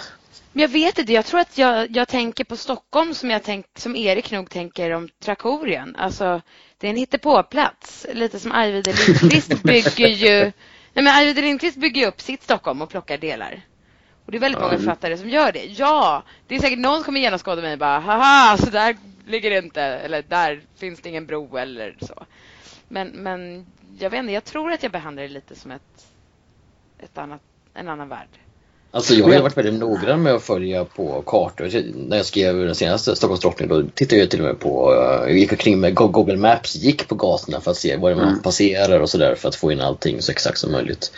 Jag 0.53 0.67
vet 0.67 0.99
inte, 0.99 1.13
jag 1.13 1.25
tror 1.25 1.39
att 1.39 1.57
jag, 1.57 1.95
jag 1.95 2.07
tänker 2.07 2.43
på 2.43 2.55
Stockholm 2.55 3.13
som, 3.13 3.29
jag 3.29 3.43
tänk, 3.43 3.65
som 3.77 3.95
Erik 3.95 4.31
nog 4.31 4.49
tänker 4.49 4.91
om 4.91 5.09
Trakorien. 5.23 5.95
Alltså, 5.95 6.41
det 6.77 6.87
är 6.87 6.91
en 6.91 6.97
hittepåplats, 6.97 8.05
lite 8.13 8.39
som 8.39 8.51
Arvid 8.51 8.87
Lindqvist 8.87 9.63
bygger 9.63 10.07
ju 10.07 10.51
Nej, 10.97 11.03
men 11.03 11.13
Arvid 11.13 11.35
Lindqvist 11.35 11.77
bygger 11.77 12.07
upp 12.07 12.21
sitt 12.21 12.43
Stockholm 12.43 12.81
och 12.81 12.89
plockar 12.89 13.17
delar. 13.17 13.61
Och 14.25 14.31
det 14.31 14.37
är 14.37 14.39
väldigt 14.39 14.61
många 14.61 14.77
författare 14.77 15.17
som 15.17 15.29
gör 15.29 15.51
det. 15.51 15.65
Ja, 15.65 16.23
det 16.47 16.55
är 16.55 16.59
säkert 16.59 16.79
någon 16.79 16.95
som 16.95 17.03
kommer 17.03 17.19
genomskåda 17.19 17.61
mig 17.61 17.73
och 17.73 17.79
bara 17.79 17.99
haha, 17.99 18.57
så 18.57 18.69
där 18.69 18.97
ligger 19.27 19.49
det 19.49 19.57
inte. 19.57 19.81
Eller 19.81 20.23
där 20.27 20.61
finns 20.75 20.99
det 20.99 21.09
ingen 21.09 21.25
bro 21.25 21.57
eller 21.57 21.95
så. 22.01 22.25
Men, 22.87 23.07
men 23.07 23.65
jag 23.99 24.09
vet 24.09 24.19
inte, 24.19 24.33
jag 24.33 24.43
tror 24.43 24.71
att 24.71 24.83
jag 24.83 24.91
behandlar 24.91 25.23
det 25.23 25.29
lite 25.29 25.55
som 25.55 25.71
ett, 25.71 26.07
ett 26.99 27.17
annat, 27.17 27.41
en 27.73 27.87
annan 27.87 28.09
värld. 28.09 28.29
Alltså 28.91 29.13
jag 29.13 29.27
har 29.27 29.41
varit 29.41 29.57
väldigt 29.57 29.79
noggrann 29.79 30.23
med 30.23 30.33
att 30.33 30.43
följa 30.43 30.85
på 30.85 31.21
kartor. 31.21 31.69
När 31.95 32.17
jag 32.17 32.25
skrev 32.25 32.55
den 32.55 32.75
senaste 32.75 33.15
Stockholms 33.15 33.41
drottning 33.41 33.69
då 33.69 33.83
tittade 33.93 34.21
jag 34.21 34.29
till 34.29 34.39
och 34.39 34.45
med 34.45 34.59
på, 34.59 34.93
jag 35.27 35.37
gick 35.37 35.51
omkring 35.51 35.79
med 35.79 35.95
Google 35.95 36.37
Maps, 36.37 36.75
gick 36.75 37.07
på 37.07 37.15
gatorna 37.15 37.61
för 37.61 37.71
att 37.71 37.77
se 37.77 37.97
var 37.97 38.15
man 38.15 38.27
mm. 38.27 38.41
passerar 38.41 38.99
och 38.99 39.09
sådär 39.09 39.35
för 39.35 39.49
att 39.49 39.55
få 39.55 39.71
in 39.71 39.81
allting 39.81 40.21
så 40.21 40.31
exakt 40.31 40.57
som 40.57 40.71
möjligt. 40.71 41.11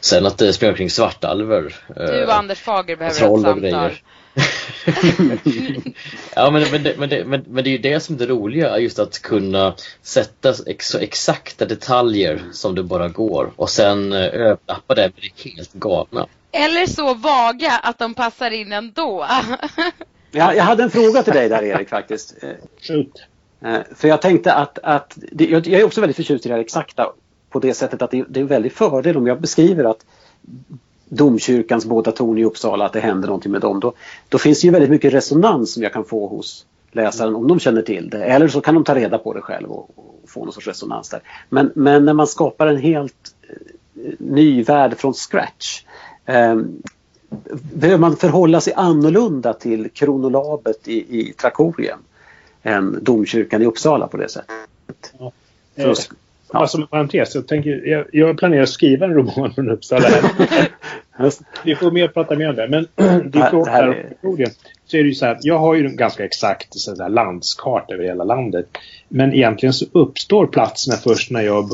Sen 0.00 0.26
att 0.26 0.38
det 0.38 0.52
spelar 0.52 0.72
omkring 0.72 0.90
svartalver. 0.90 1.76
Du 1.86 2.02
och 2.02 2.30
eh, 2.30 2.38
Anders 2.38 2.58
Fager 2.58 2.96
behöver 2.96 3.14
ett 3.14 3.20
samtal. 3.20 3.60
Grejer. 3.60 4.02
ja 6.34 6.50
men, 6.50 6.70
men, 6.70 6.82
det, 6.82 6.98
men, 6.98 7.08
det, 7.08 7.24
men, 7.24 7.44
men 7.48 7.64
det 7.64 7.70
är 7.70 7.72
ju 7.72 7.78
det 7.78 8.00
som 8.00 8.14
är 8.14 8.18
det 8.18 8.26
roliga, 8.26 8.78
just 8.78 8.98
att 8.98 9.18
kunna 9.18 9.74
sätta 10.02 10.54
ex, 10.66 10.88
så 10.88 10.98
exakta 10.98 11.64
detaljer 11.64 12.42
som 12.52 12.74
det 12.74 12.82
bara 12.82 13.08
går 13.08 13.52
och 13.56 13.70
sen 13.70 14.12
eh, 14.12 14.18
överlappa 14.18 14.94
det 14.94 15.02
med 15.02 15.12
det 15.22 15.50
helt 15.50 15.72
galna. 15.72 16.26
Eller 16.52 16.86
så 16.86 17.14
vaga 17.14 17.72
att 17.82 17.98
de 17.98 18.14
passar 18.14 18.50
in 18.50 18.72
ändå. 18.72 19.26
jag, 20.30 20.56
jag 20.56 20.64
hade 20.64 20.82
en 20.82 20.90
fråga 20.90 21.22
till 21.22 21.32
dig 21.32 21.48
där 21.48 21.62
Erik 21.62 21.88
faktiskt. 21.88 22.34
Shoot. 22.80 23.22
Eh, 23.60 23.80
för 23.96 24.08
jag 24.08 24.22
tänkte 24.22 24.52
att, 24.52 24.78
att 24.82 25.18
jag 25.38 25.66
är 25.66 25.84
också 25.84 26.00
väldigt 26.00 26.16
förtjust 26.16 26.46
i 26.46 26.48
det 26.48 26.54
här 26.54 26.62
exakta 26.62 27.12
på 27.50 27.58
det 27.58 27.74
sättet 27.74 28.02
att 28.02 28.10
det, 28.10 28.24
det 28.28 28.40
är 28.40 28.42
en 28.42 28.48
väldig 28.48 28.72
fördel 28.72 29.16
om 29.16 29.26
jag 29.26 29.40
beskriver 29.40 29.84
att 29.84 30.04
domkyrkans 31.16 31.86
båda 31.86 32.12
torn 32.12 32.38
i 32.38 32.44
Uppsala, 32.44 32.84
att 32.86 32.92
det 32.92 33.00
händer 33.00 33.28
någonting 33.28 33.52
med 33.52 33.60
dem. 33.60 33.80
Då, 33.80 33.92
då 34.28 34.38
finns 34.38 34.60
det 34.60 34.66
ju 34.66 34.70
väldigt 34.70 34.90
mycket 34.90 35.14
resonans 35.14 35.72
som 35.72 35.82
jag 35.82 35.92
kan 35.92 36.04
få 36.04 36.26
hos 36.26 36.66
läsaren 36.92 37.34
om 37.34 37.48
de 37.48 37.60
känner 37.60 37.82
till 37.82 38.10
det. 38.10 38.24
Eller 38.24 38.48
så 38.48 38.60
kan 38.60 38.74
de 38.74 38.84
ta 38.84 38.94
reda 38.94 39.18
på 39.18 39.32
det 39.32 39.40
själv 39.40 39.70
och, 39.70 39.90
och 39.94 40.20
få 40.26 40.44
någon 40.44 40.52
sorts 40.52 40.66
resonans 40.66 41.08
där. 41.08 41.20
Men, 41.48 41.72
men 41.74 42.04
när 42.04 42.12
man 42.12 42.26
skapar 42.26 42.66
en 42.66 42.76
helt 42.76 43.34
eh, 43.42 44.12
ny 44.18 44.62
värld 44.62 44.98
från 44.98 45.14
scratch 45.14 45.82
eh, 46.24 46.56
behöver 47.72 47.98
man 47.98 48.16
förhålla 48.16 48.60
sig 48.60 48.72
annorlunda 48.76 49.52
till 49.52 49.90
kronolabet 49.90 50.88
i, 50.88 51.20
i 51.20 51.32
Trakorien 51.32 51.98
än 52.62 52.98
domkyrkan 53.02 53.62
i 53.62 53.66
Uppsala 53.66 54.06
på 54.06 54.16
det 54.16 54.28
sättet. 54.28 55.14
Ja. 55.18 55.32
För 55.76 55.90
att, 55.90 56.10
Ja. 56.52 56.66
Som 56.66 56.82
en 56.82 56.88
parentes, 56.88 57.34
jag, 57.34 57.46
tänker, 57.46 57.86
jag, 57.86 58.06
jag 58.12 58.38
planerar 58.38 58.62
att 58.62 58.68
skriva 58.68 59.06
en 59.06 59.14
roman 59.14 59.54
från 59.54 59.70
Uppsala. 59.70 60.08
Vi 61.64 61.74
får 61.74 61.90
mer 61.90 62.08
prata 62.08 62.36
mer 62.36 62.48
om 62.48 62.56
det. 62.56 62.68
Men 62.68 62.86
din 63.30 63.42
fråga 63.50 63.70
här 63.70 64.06
om 64.22 64.36
så 64.86 64.96
är 64.96 65.02
det 65.02 65.08
ju 65.08 65.14
så 65.14 65.26
här, 65.26 65.38
jag 65.40 65.58
har 65.58 65.74
ju 65.74 65.86
en 65.86 65.96
ganska 65.96 66.24
exakt 66.24 66.74
så 66.80 66.94
där, 66.94 67.08
landskarta 67.08 67.94
över 67.94 68.04
hela 68.04 68.24
landet. 68.24 68.66
Men 69.08 69.32
egentligen 69.32 69.72
så 69.72 69.86
uppstår 69.92 70.46
platserna 70.46 70.96
först 70.96 71.30
när 71.30 71.42
jag 71.42 71.70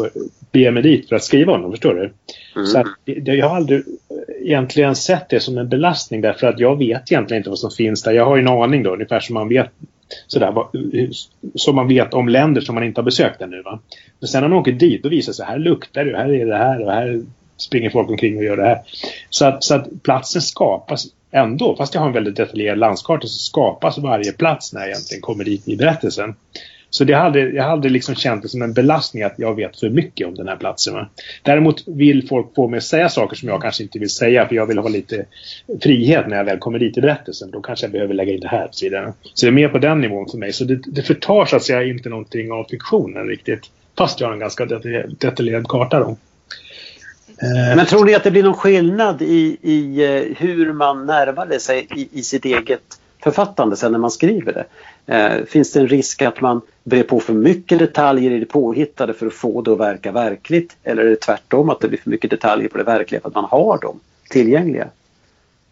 beger 0.53 0.71
mig 0.71 0.83
dit 0.83 1.09
för 1.09 1.17
att 1.17 1.25
skriva 1.25 1.53
om 1.53 1.63
dem, 1.63 1.71
förstår 1.71 1.95
du? 1.95 2.13
Mm. 2.57 2.67
Så 2.67 2.79
att, 2.79 2.87
jag 3.05 3.49
har 3.49 3.57
aldrig 3.57 3.83
egentligen 4.41 4.95
sett 4.95 5.29
det 5.29 5.41
som 5.41 5.59
en 5.59 5.69
belastning 5.69 6.21
därför 6.21 6.47
att 6.47 6.61
jag 6.61 6.79
vet 6.79 7.13
egentligen 7.13 7.41
inte 7.41 7.51
vad 7.51 7.59
som 7.59 7.71
finns 7.71 8.03
där. 8.03 8.13
Jag 8.13 8.25
har 8.25 8.37
ju 8.37 8.43
en 8.43 8.49
aning 8.49 8.83
då, 8.83 8.93
ungefär 8.93 9.21
som 9.21 9.35
man 9.35 9.49
vet 9.49 9.71
sådär, 10.27 10.55
som 11.55 11.77
man 11.77 11.89
vet 11.89 12.15
om 12.15 12.29
länder 12.29 12.61
som 12.61 12.75
man 12.75 12.85
inte 12.85 13.01
har 13.01 13.05
besökt 13.05 13.43
ännu. 13.43 13.63
Va? 13.63 13.81
Men 14.21 14.29
sen 14.29 14.43
när 14.43 14.49
man 14.49 14.59
åker 14.59 14.73
dit, 14.73 15.03
då 15.03 15.09
visar 15.09 15.33
det 15.33 15.37
sig 15.37 15.47
här 15.47 15.59
luktar 15.59 16.05
det, 16.05 16.17
här 16.17 16.33
är 16.33 16.47
det 16.47 16.57
här 16.57 16.83
och 16.83 16.93
här 16.93 17.23
springer 17.63 17.91
folk 17.91 18.11
omkring 18.11 18.37
och 18.37 18.45
gör 18.45 18.57
det 18.57 18.67
här. 18.67 18.81
Så 19.31 19.47
att, 19.47 19.65
så 19.65 19.75
att 19.75 20.03
platsen 20.03 20.43
skapas 20.43 21.07
ändå, 21.31 21.77
fast 21.77 21.95
jag 21.95 22.01
har 22.01 22.09
en 22.09 22.15
väldigt 22.15 22.37
detaljerad 22.37 22.79
landskarta 22.79 23.27
så 23.27 23.39
skapas 23.39 23.99
varje 23.99 24.33
plats 24.33 24.73
när 24.73 24.81
jag 24.81 24.91
egentligen 24.91 25.23
kommer 25.23 25.45
dit 25.45 25.69
i 25.69 25.77
berättelsen. 25.77 26.35
Så 26.95 27.05
det 27.05 27.15
hade, 27.15 27.41
jag 27.41 27.65
hade 27.65 27.89
liksom 27.89 28.15
känt 28.15 28.43
det 28.43 28.49
som 28.49 28.63
en 28.63 28.73
belastning 28.73 29.23
att 29.23 29.35
jag 29.37 29.55
vet 29.55 29.81
för 29.81 29.91
mycket 29.91 30.27
om 30.27 30.35
den 30.35 30.49
här 30.49 30.57
platsen. 30.57 30.95
Va? 30.95 31.09
Däremot 31.43 31.89
vill 31.89 32.29
folk 32.29 32.55
få 32.55 32.69
mig 32.69 32.79
att 32.79 32.85
säga 32.85 33.09
saker 33.09 33.37
som 33.37 33.49
jag 33.49 33.63
kanske 33.63 33.83
inte 33.83 33.99
vill 33.99 34.11
säga 34.11 34.49
för 34.49 34.55
jag 34.55 34.67
vill 34.67 34.79
ha 34.79 34.89
lite 34.89 35.25
frihet 35.83 36.29
när 36.29 36.37
jag 36.37 36.45
väl 36.45 36.59
kommer 36.59 36.79
dit 36.79 36.99
i 36.99 37.01
berättelsen. 37.01 37.51
Då 37.51 37.61
kanske 37.61 37.85
jag 37.87 37.93
behöver 37.93 38.15
lägga 38.15 38.33
in 38.33 38.41
det 38.41 38.49
här 38.49 38.69
och 38.69 38.75
så 38.75 38.87
vidare. 38.87 39.13
Så 39.35 39.47
det 39.47 39.51
är 39.51 39.53
mer 39.53 39.69
på 39.69 39.79
den 39.79 40.01
nivån 40.01 40.29
för 40.29 40.39
mig. 40.39 40.53
Så 40.53 40.65
det, 40.65 40.81
det 40.87 41.03
förtar 41.03 41.45
så 41.45 41.57
att 41.57 41.63
säga 41.63 41.85
inte 41.85 42.09
någonting 42.09 42.53
av 42.53 42.65
fiktionen 42.71 43.29
riktigt. 43.29 43.71
Fast 43.99 44.21
jag 44.21 44.29
har 44.29 44.35
en 44.35 44.41
ganska 44.41 44.67
detaljerad 45.19 45.69
karta 45.69 46.01
då. 46.01 46.17
Eh, 47.43 47.77
Men 47.77 47.87
tror 47.87 48.05
ni 48.05 48.15
att 48.15 48.25
det 48.25 48.31
blir 48.31 48.43
någon 48.43 48.55
skillnad 48.55 49.23
i, 49.23 49.57
i 49.63 50.05
eh, 50.05 50.37
hur 50.37 50.73
man 50.73 51.07
närmade 51.07 51.61
sig 51.61 51.87
i, 51.97 52.09
i 52.13 52.23
sitt 52.23 52.45
eget 52.45 52.99
författande 53.23 53.77
sen 53.77 53.93
när 53.93 53.99
man 53.99 54.11
skriver 54.11 54.53
det? 54.53 54.65
Eh, 55.15 55.45
finns 55.45 55.73
det 55.73 55.81
en 55.81 55.89
risk 55.89 56.23
att 56.23 56.41
man 56.41 56.61
brer 56.85 57.03
på 57.03 57.21
för 57.21 57.33
mycket 57.33 57.79
detaljer 57.79 58.31
i 58.31 58.39
det 58.39 58.47
påhittade 58.47 59.15
för 59.15 59.27
att 59.27 59.35
få 59.35 59.63
det 59.63 59.73
att 59.73 59.79
verka 59.79 60.13
verkligt? 60.13 60.77
Eller 60.83 61.05
är 61.05 61.11
det 61.11 61.17
tvärtom 61.17 61.71
att 61.71 61.81
det 61.81 61.89
blir 61.89 61.99
för 61.99 62.11
mycket 62.11 62.31
detaljer 62.31 62.69
på 62.69 62.79
det 62.79 62.85
verkliga 62.85 63.21
för 63.21 63.29
att 63.29 63.35
man 63.35 63.45
har 63.45 63.79
dem 63.79 64.01
tillgängliga? 64.31 64.89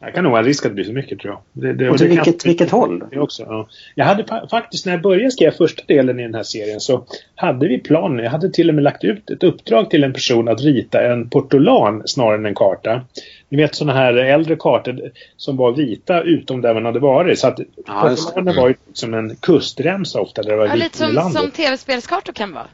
Det 0.04 0.12
kan 0.12 0.24
nog 0.24 0.30
vara 0.30 0.40
en 0.40 0.46
risk 0.46 0.64
att 0.66 0.70
det 0.70 0.74
blir 0.74 0.84
för 0.84 0.92
mycket 0.92 1.18
tror 1.18 1.32
jag. 1.34 1.40
Det, 1.52 1.72
det, 1.72 1.90
Och 1.90 1.98
det 1.98 2.06
kan- 2.06 2.14
vilket, 2.24 2.46
vilket 2.46 2.70
håll? 2.70 3.04
Det 3.10 3.18
också, 3.20 3.42
ja. 3.42 3.68
Jag 3.94 4.04
hade 4.04 4.22
fa- 4.22 4.48
faktiskt, 4.48 4.86
när 4.86 4.92
jag 4.92 5.02
började 5.02 5.30
skriva 5.30 5.52
första 5.52 5.82
delen 5.86 6.20
i 6.20 6.22
den 6.22 6.34
här 6.34 6.42
serien 6.42 6.80
så 6.80 7.04
hade 7.34 7.68
vi 7.68 7.78
planen. 7.78 8.24
Jag 8.24 8.30
hade 8.30 8.50
till 8.50 8.68
och 8.68 8.74
med 8.74 8.84
lagt 8.84 9.04
ut 9.04 9.30
ett 9.30 9.42
uppdrag 9.42 9.90
till 9.90 10.04
en 10.04 10.12
person 10.12 10.48
att 10.48 10.60
rita 10.60 11.02
en 11.12 11.30
portolan 11.30 12.02
snarare 12.06 12.34
än 12.34 12.46
en 12.46 12.54
karta. 12.54 13.00
Ni 13.48 13.56
vet 13.56 13.74
sådana 13.74 13.98
här 13.98 14.14
äldre 14.14 14.56
kartor 14.56 15.00
som 15.36 15.56
var 15.56 15.72
vita 15.72 16.22
utom 16.22 16.60
där 16.60 16.74
man 16.74 16.84
hade 16.84 16.98
varit. 17.00 17.38
Så 17.38 17.46
att 17.48 17.60
Ja, 17.86 18.14
portolanen 18.16 18.56
var 18.56 18.68
ju 18.68 18.74
som 18.92 19.14
en 19.14 19.36
kustremsa 19.36 20.20
ofta 20.20 20.42
där 20.42 20.50
det 20.50 20.56
var 20.56 20.66
Ja, 20.66 20.74
lite 20.74 20.98
som, 20.98 21.12
landet. 21.12 21.42
som 21.42 21.50
tv-spelskartor 21.50 22.32
kan 22.32 22.52
vara. 22.52 22.66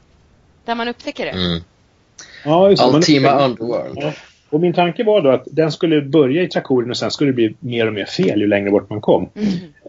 Där 0.65 0.75
man 0.75 0.89
upptäcker 0.89 1.25
det. 1.25 1.31
Mm. 1.31 1.61
Ja, 2.45 2.71
just 2.71 2.83
det. 2.83 2.87
Man- 2.87 2.97
Ultima 2.97 3.45
Underworld. 3.45 3.99
Ja. 4.01 4.13
Och 4.51 4.61
min 4.61 4.73
tanke 4.73 5.05
var 5.05 5.23
då 5.23 5.31
att 5.31 5.45
den 5.51 5.73
skulle 5.73 6.03
börja 6.03 6.43
i 6.43 6.49
Trakorien 6.49 6.91
och 6.91 6.97
sen 6.97 7.11
skulle 7.11 7.31
det 7.31 7.35
bli 7.35 7.55
mer 7.61 7.87
och 7.87 7.93
mer 7.93 8.05
fel 8.05 8.41
ju 8.41 8.47
längre 8.47 8.71
bort 8.71 8.91
man 8.91 9.01
kom. 9.01 9.29
Mm. 9.35 9.49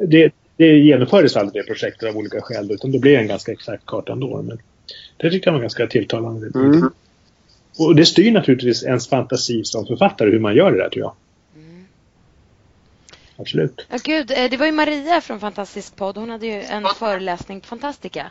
Det, 0.09 0.33
det 0.57 0.77
genomfördes 0.77 1.37
aldrig 1.37 1.63
det 1.63 1.67
projektet 1.67 2.09
av 2.09 2.17
olika 2.17 2.41
skäl 2.41 2.71
utan 2.71 2.91
det 2.91 2.99
blev 2.99 3.19
en 3.19 3.27
ganska 3.27 3.51
exakt 3.51 3.85
karta 3.85 4.13
ändå. 4.13 4.41
Men 4.41 4.59
det 5.17 5.29
tyckte 5.29 5.49
jag 5.49 5.53
var 5.53 5.61
ganska 5.61 5.87
tilltalande. 5.87 6.51
Mm. 6.55 6.89
Och 7.77 7.95
det 7.95 8.05
styr 8.05 8.31
naturligtvis 8.31 8.83
ens 8.83 9.09
fantasi 9.09 9.63
som 9.63 9.85
författare 9.85 10.29
hur 10.29 10.39
man 10.39 10.55
gör 10.55 10.71
det 10.71 10.77
där 10.77 10.89
tror 10.89 11.03
jag. 11.03 11.13
Mm. 11.55 11.85
Absolut. 13.37 13.85
Ja, 13.89 13.97
gud, 14.03 14.31
eh, 14.31 14.49
det 14.49 14.57
var 14.57 14.65
ju 14.65 14.71
Maria 14.71 15.21
från 15.21 15.39
Fantastisk 15.39 15.95
podd. 15.95 16.17
Hon 16.17 16.29
hade 16.29 16.45
ju 16.45 16.61
en 16.61 16.83
föreläsning 16.99 17.61
på 17.61 17.67
Fantastica. 17.67 18.27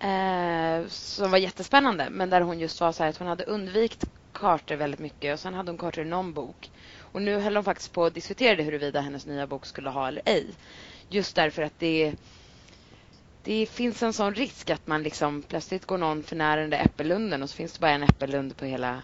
Eh, 0.00 0.86
som 0.88 1.30
var 1.30 1.38
jättespännande. 1.38 2.08
Men 2.10 2.30
där 2.30 2.40
hon 2.40 2.58
just 2.58 2.76
sa 2.76 2.92
så 2.92 3.02
här 3.02 3.10
att 3.10 3.16
hon 3.16 3.28
hade 3.28 3.44
undvikit 3.44 4.04
kartor 4.42 4.76
väldigt 4.76 5.00
mycket. 5.00 5.34
Och 5.34 5.40
sen 5.40 5.54
hade 5.54 5.70
hon 5.70 5.78
kartor 5.78 6.04
i 6.04 6.08
någon 6.08 6.32
bok. 6.32 6.70
Och 7.12 7.22
nu 7.22 7.38
höll 7.38 7.56
hon 7.56 7.64
faktiskt 7.64 7.92
på 7.92 8.04
att 8.04 8.14
diskutera 8.14 8.62
huruvida 8.62 9.00
hennes 9.00 9.26
nya 9.26 9.46
bok 9.46 9.66
skulle 9.66 9.90
ha 9.90 10.08
eller 10.08 10.22
ej. 10.24 10.46
Just 11.08 11.36
därför 11.36 11.62
att 11.62 11.78
det 11.78 12.14
det 13.44 13.66
finns 13.66 14.02
en 14.02 14.12
sån 14.12 14.34
risk 14.34 14.70
att 14.70 14.86
man 14.86 15.02
liksom 15.02 15.42
plötsligt 15.42 15.86
går 15.86 15.98
någon 15.98 16.22
för 16.22 16.36
nära 16.36 16.60
den 16.60 16.70
där 16.70 16.84
äppellunden 16.84 17.42
och 17.42 17.50
så 17.50 17.56
finns 17.56 17.72
det 17.72 17.80
bara 17.80 17.90
en 17.90 18.02
äppellund 18.02 18.56
på 18.56 18.64
hela, 18.64 19.02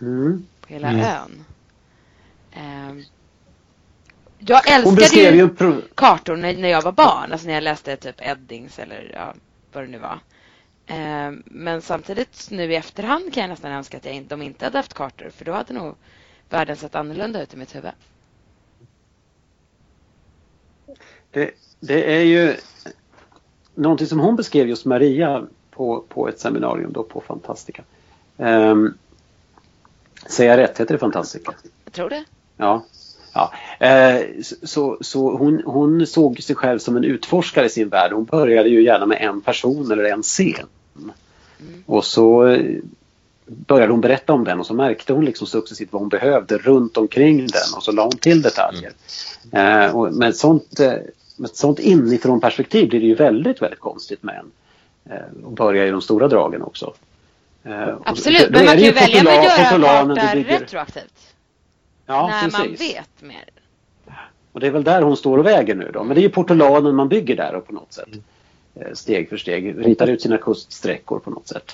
Mm. 0.00 0.46
på 0.60 0.68
hela 0.68 0.88
Mm. 0.88 1.04
ön. 1.04 1.44
Ehm, 2.52 3.04
jag 4.38 4.70
älskade 4.70 5.36
ju 5.36 5.48
kartor 5.94 6.36
när, 6.36 6.56
när 6.56 6.68
jag 6.68 6.82
var 6.82 6.92
barn. 6.92 7.32
Alltså 7.32 7.46
när 7.46 7.54
jag 7.54 7.62
läste 7.62 7.96
typ 7.96 8.20
Eddings 8.20 8.78
eller 8.78 9.10
ja, 9.14 9.34
vad 9.72 9.84
det 9.84 9.88
nu 9.88 9.98
var. 9.98 10.18
Ehm, 10.92 11.42
men 11.46 11.82
samtidigt 11.82 12.50
nu 12.50 12.72
i 12.72 12.76
efterhand 12.76 13.34
kan 13.34 13.40
jag 13.40 13.50
nästan 13.50 13.72
önska 13.72 13.96
att 13.96 14.04
jag 14.04 14.14
inte, 14.14 14.28
de 14.28 14.42
inte 14.42 14.64
hade 14.64 14.78
haft 14.78 14.94
kartor. 14.94 15.30
För 15.30 15.44
då 15.44 15.52
hade 15.52 15.72
nog 15.72 15.94
världen 16.48 16.76
sett 16.76 16.94
annorlunda 16.94 17.42
ut 17.42 17.54
i 17.54 17.56
mitt 17.56 17.74
huvud. 17.74 17.90
Det, 21.30 21.50
det 21.80 22.16
är 22.16 22.22
ju 22.22 22.56
någonting 23.74 24.06
som 24.06 24.20
hon 24.20 24.36
beskrev 24.36 24.68
just 24.68 24.84
Maria 24.84 25.46
på, 25.70 26.04
på 26.08 26.28
ett 26.28 26.40
seminarium 26.40 26.92
då 26.92 27.02
på 27.02 27.20
Fantastica. 27.20 27.82
Um, 28.36 28.98
säger 30.26 30.50
jag 30.50 30.58
rätt? 30.58 30.80
Heter 30.80 30.94
det 30.94 30.98
Fantastica? 30.98 31.54
Jag 31.84 31.92
tror 31.92 32.10
det. 32.10 32.24
Ja. 32.56 32.84
ja. 33.34 33.52
Eh, 33.86 34.26
så 34.42 34.98
så 35.00 35.36
hon, 35.36 35.62
hon 35.64 36.06
såg 36.06 36.42
sig 36.42 36.56
själv 36.56 36.78
som 36.78 36.96
en 36.96 37.04
utforskare 37.04 37.66
i 37.66 37.70
sin 37.70 37.88
värld. 37.88 38.12
Hon 38.12 38.24
började 38.24 38.68
ju 38.68 38.84
gärna 38.84 39.06
med 39.06 39.18
en 39.20 39.40
person 39.40 39.92
eller 39.92 40.04
en 40.04 40.22
scen. 40.22 40.66
Och 41.86 42.04
så 42.04 42.46
eh, 42.46 42.76
började 43.46 43.92
hon 43.92 44.00
berätta 44.00 44.32
om 44.32 44.44
den 44.44 44.60
och 44.60 44.66
så 44.66 44.74
märkte 44.74 45.12
hon 45.12 45.24
liksom 45.24 45.46
successivt 45.46 45.88
vad 45.92 46.02
hon 46.02 46.08
behövde 46.08 46.58
runt 46.58 46.96
omkring 46.96 47.36
den 47.36 47.76
och 47.76 47.82
så 47.82 47.92
la 47.92 48.02
hon 48.02 48.16
till 48.16 48.42
detaljer. 48.42 48.92
Eh, 49.52 49.96
och 49.96 50.12
med, 50.12 50.36
sånt, 50.36 50.80
eh, 50.80 50.92
med 51.36 51.50
ett 51.50 51.56
sånt 51.56 51.78
inifrån 51.78 52.40
perspektiv 52.40 52.88
blir 52.88 53.00
det 53.00 53.06
ju 53.06 53.14
väldigt, 53.14 53.62
väldigt 53.62 53.80
konstigt 53.80 54.22
med 54.22 54.34
en. 54.38 54.50
Eh, 55.12 55.44
och 55.44 55.52
börja 55.52 55.86
i 55.86 55.90
de 55.90 56.00
stora 56.02 56.28
dragen 56.28 56.62
också. 56.62 56.94
Eh, 57.64 57.82
och 57.82 58.08
Absolut, 58.08 58.46
då 58.48 58.58
men 58.58 58.64
man 58.64 58.74
kan 58.74 58.84
ju 58.84 58.90
välja 58.92 59.20
du 59.22 59.26
kartor 59.26 60.34
bygger- 60.34 60.58
retroaktivt. 60.60 61.34
Ja, 62.06 62.26
när 62.28 62.50
man 62.50 62.62
precis. 62.68 62.80
vet 62.96 63.22
mer. 63.22 63.44
Och 64.52 64.60
det 64.60 64.66
är 64.66 64.70
väl 64.70 64.84
där 64.84 65.02
hon 65.02 65.16
står 65.16 65.38
och 65.38 65.46
väger 65.46 65.74
nu 65.74 65.90
då. 65.94 66.04
Men 66.04 66.14
det 66.14 66.20
är 66.20 66.22
ju 66.22 66.28
portolanen 66.30 66.94
man 66.94 67.08
bygger 67.08 67.36
där 67.36 67.54
och 67.54 67.66
på 67.66 67.72
något 67.72 67.92
sätt. 67.92 68.08
Eh, 68.80 68.92
Steg 68.94 69.28
för 69.28 69.36
steg. 69.36 69.86
Ritar 69.86 70.06
ut 70.06 70.22
sina 70.22 70.38
kuststräckor 70.38 71.18
på 71.18 71.30
något 71.30 71.48
sätt. 71.48 71.72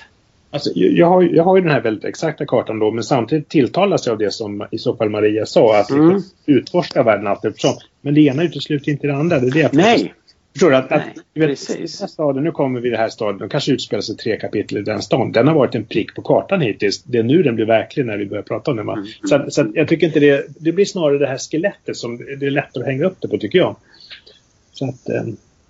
Alltså, 0.49 0.69
jag, 0.75 1.07
har, 1.07 1.21
jag 1.23 1.43
har 1.43 1.55
ju 1.57 1.61
den 1.63 1.71
här 1.71 1.81
väldigt 1.81 2.05
exakta 2.05 2.45
kartan 2.45 2.79
då 2.79 2.91
men 2.91 3.03
samtidigt 3.03 3.49
tilltalas 3.49 4.05
jag 4.05 4.13
av 4.13 4.19
det 4.19 4.31
som 4.31 4.67
i 4.71 4.77
så 4.77 4.95
fall 4.95 5.09
Maria 5.09 5.45
sa 5.45 5.79
att 5.79 5.89
Mm. 5.89 6.21
utforska 6.45 7.03
världen 7.03 7.27
allt 7.27 7.45
eftersom. 7.45 7.73
Men 8.01 8.13
det 8.13 8.21
ena 8.21 8.43
utesluter 8.43 8.91
inte 8.91 9.07
det 9.07 9.15
andra. 9.15 9.39
Det 9.39 9.47
är 9.47 9.51
det 9.51 9.59
jag 9.59 9.73
Nej! 9.73 10.13
Förstår 10.53 10.69
du? 10.69 10.75
Att, 10.75 10.91
att, 10.91 11.05
Nej, 11.05 11.15
vet, 11.33 11.47
precis. 11.49 12.09
staden, 12.09 12.43
nu 12.43 12.51
kommer 12.51 12.79
vi 12.79 12.87
i 12.87 12.91
den 12.91 12.99
här 12.99 13.09
staden, 13.09 13.37
de 13.37 13.49
kanske 13.49 13.71
utspelar 13.71 14.01
sig 14.01 14.17
tre 14.17 14.37
kapitel 14.37 14.77
i 14.77 14.81
den 14.81 15.01
staden. 15.01 15.31
Den 15.31 15.47
har 15.47 15.55
varit 15.55 15.75
en 15.75 15.85
prick 15.85 16.15
på 16.15 16.21
kartan 16.21 16.61
hittills. 16.61 17.03
Det 17.03 17.17
är 17.17 17.23
nu 17.23 17.43
den 17.43 17.55
blir 17.55 17.65
verklig 17.65 18.05
när 18.05 18.17
vi 18.17 18.25
börjar 18.25 18.43
prata 18.43 18.71
om 18.71 18.77
den. 18.77 18.89
Mm. 18.89 19.05
Så, 19.23 19.45
så 19.49 19.71
jag 19.73 19.87
tycker 19.87 20.07
inte 20.07 20.19
det, 20.19 20.45
det 20.59 20.71
blir 20.71 20.85
snarare 20.85 21.17
det 21.17 21.27
här 21.27 21.37
skelettet 21.37 21.97
som 21.97 22.17
det 22.17 22.45
är 22.45 22.51
lättare 22.51 22.83
att 22.83 22.89
hänga 22.89 23.05
upp 23.05 23.17
det 23.21 23.27
på 23.27 23.37
tycker 23.37 23.59
jag. 23.59 23.75
Så 24.71 24.85
att, 24.89 25.09
eh, 25.09 25.23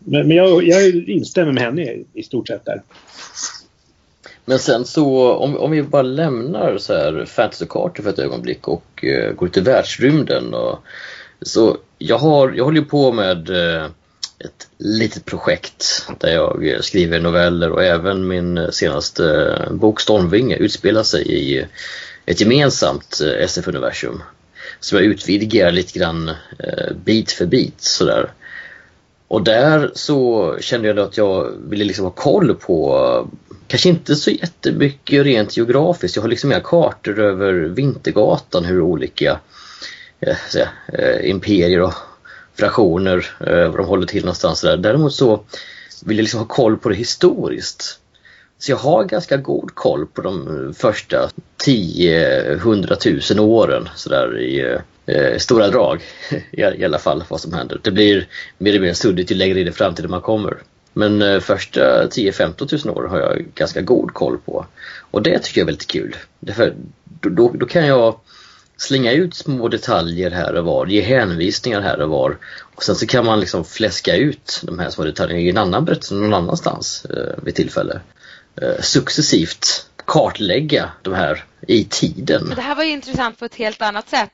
men 0.10 0.28
men 0.28 0.38
jag, 0.38 0.68
jag 0.68 0.96
instämmer 1.10 1.52
med 1.52 1.64
henne 1.64 1.82
i, 1.82 2.06
i 2.14 2.24
stort 2.24 2.48
sett 2.48 2.66
där. 2.66 2.82
Men 4.46 4.60
sen 4.60 4.86
så, 4.86 5.34
om, 5.34 5.58
om 5.58 5.72
vi 5.72 5.84
bara 5.84 6.02
lämnar 6.02 6.78
så 6.78 6.94
här 6.94 7.26
fantasykartor 7.26 8.04
för 8.04 8.10
ett 8.10 8.20
ögonblick 8.20 8.68
och 8.68 9.04
eh, 9.06 9.34
går 9.34 9.48
ut 9.48 9.58
i 9.58 9.62
världsrymden. 9.62 10.54
Och, 10.54 10.80
så 11.42 11.78
jag, 11.98 12.18
har, 12.18 12.54
jag 12.58 12.64
håller 12.66 12.80
ju 12.80 12.86
på 12.86 13.12
med 13.12 13.50
eh, 13.50 13.86
ett 14.40 14.68
litet 14.78 15.26
projekt 15.26 16.08
där 16.20 16.34
jag 16.34 16.78
skriver 16.82 17.20
noveller 17.20 17.72
och 17.72 17.84
även 17.84 18.28
min 18.28 18.72
senaste 18.72 19.56
eh, 19.68 19.74
bok 19.74 20.02
Stormvinge 20.02 20.56
utspelar 20.56 21.04
sig 21.04 21.28
i 21.32 21.66
ett 22.26 22.42
gemensamt 22.42 23.22
eh, 23.22 23.44
SF-universum. 23.44 24.24
Som 24.80 24.98
jag 24.98 25.06
utvidgar 25.06 25.72
lite 25.72 26.00
grann 26.00 26.30
eh, 26.60 26.96
bit 27.06 27.32
för 27.32 27.46
bit 27.46 27.82
sådär. 27.82 28.32
Och 29.28 29.44
där 29.44 29.92
så 29.94 30.56
kände 30.60 30.88
jag 30.88 31.00
att 31.00 31.18
jag 31.18 31.52
ville 31.70 31.86
liksom 31.86 32.06
ha 32.06 32.12
koll 32.12 32.56
på, 32.56 33.30
kanske 33.68 33.90
inte 33.90 34.16
så 34.16 34.32
jättemycket 34.32 35.26
rent 35.26 35.58
geografiskt, 35.58 36.16
jag 36.16 36.24
har 36.24 36.30
liksom 36.30 36.50
mer 36.50 36.60
kartor 36.60 37.20
över 37.20 37.54
Vintergatan, 37.54 38.66
hur 38.66 38.82
olika 38.82 39.40
eh, 40.20 40.36
säga, 40.52 40.70
eh, 40.94 41.30
imperier 41.30 41.82
och 41.82 41.94
fraktioner, 42.56 43.26
eh, 43.40 43.70
var 43.70 43.78
de 43.78 43.86
håller 43.86 44.08
till 44.08 44.26
någonstans 44.26 44.62
där. 44.62 44.78
Däremot 44.78 45.14
så 45.14 45.44
vill 46.06 46.18
jag 46.18 46.24
liksom 46.24 46.40
ha 46.40 46.48
koll 46.48 46.78
på 46.78 46.90
det 46.90 46.96
historiskt. 46.96 48.00
Så 48.60 48.72
jag 48.72 48.78
har 48.78 49.04
ganska 49.04 49.38
god 49.38 49.76
koll 49.76 50.06
på 50.06 50.22
de 50.22 50.74
första 50.78 51.30
10-100 51.66 53.36
000 53.36 53.50
åren 53.50 53.90
sådär 53.96 54.40
i 54.40 54.60
eh, 54.60 54.80
eh, 55.08 55.38
stora 55.38 55.68
drag 55.68 56.02
i, 56.52 56.62
i 56.62 56.86
alla 56.86 57.00
fall 57.00 57.24
vad 57.28 57.42
som 57.42 57.54
händer. 57.54 57.80
Det 57.84 57.92
blir 57.92 58.28
mer 58.58 58.76
och 58.76 58.82
mer 58.82 58.94
suddigt 58.94 59.32
ju 59.32 59.36
längre 59.36 59.62
in 59.62 59.68
i 59.68 59.72
framtiden 59.72 60.12
man 60.12 60.22
kommer. 60.22 60.58
Men 60.94 61.22
eh, 61.22 61.40
första 61.40 62.08
10-15 62.08 62.68
tusen 62.68 62.92
år 62.92 63.04
har 63.04 63.20
jag 63.20 63.46
ganska 63.56 63.82
god 63.82 64.14
koll 64.14 64.38
på. 64.38 64.66
Och 65.12 65.22
det 65.22 65.40
tycker 65.40 65.62
jag 65.62 65.66
är 65.66 65.72
väldigt 65.72 65.88
kul. 65.88 66.16
Därför, 66.40 66.74
då, 67.04 67.30
då, 67.30 67.52
då 67.54 67.66
kan 67.66 67.88
jag 67.88 68.20
slänga 68.78 69.12
ut 69.12 69.36
små 69.36 69.68
detaljer 69.68 70.32
här 70.32 70.56
och 70.56 70.66
var, 70.66 70.86
ge 70.86 71.02
hänvisningar 71.02 71.82
här 71.82 72.02
och 72.02 72.10
var. 72.10 72.38
Och 72.76 72.84
sen 72.84 72.96
så 72.96 73.08
kan 73.08 73.26
man 73.26 73.40
liksom 73.40 73.66
fläska 73.66 74.16
ut 74.16 74.62
de 74.64 74.80
här 74.80 74.90
små 74.90 75.04
detaljerna 75.04 75.42
i 75.42 75.50
en 75.50 75.58
annan 75.58 75.86
berättelse 75.86 76.16
någon 76.16 76.34
annanstans 76.34 77.06
eh, 77.06 77.44
vid 77.44 77.56
tillfälle. 77.56 78.00
Eh, 78.62 78.82
successivt 78.82 79.90
kartlägga 80.06 80.92
de 81.02 81.14
här 81.14 81.44
i 81.68 81.84
tiden. 81.84 82.44
Men 82.46 82.56
det 82.56 82.62
här 82.62 82.76
var 82.76 82.84
ju 82.84 82.92
intressant 82.92 83.40
på 83.40 83.46
ett 83.46 83.56
helt 83.56 83.82
annat 83.82 84.10
sätt. 84.10 84.32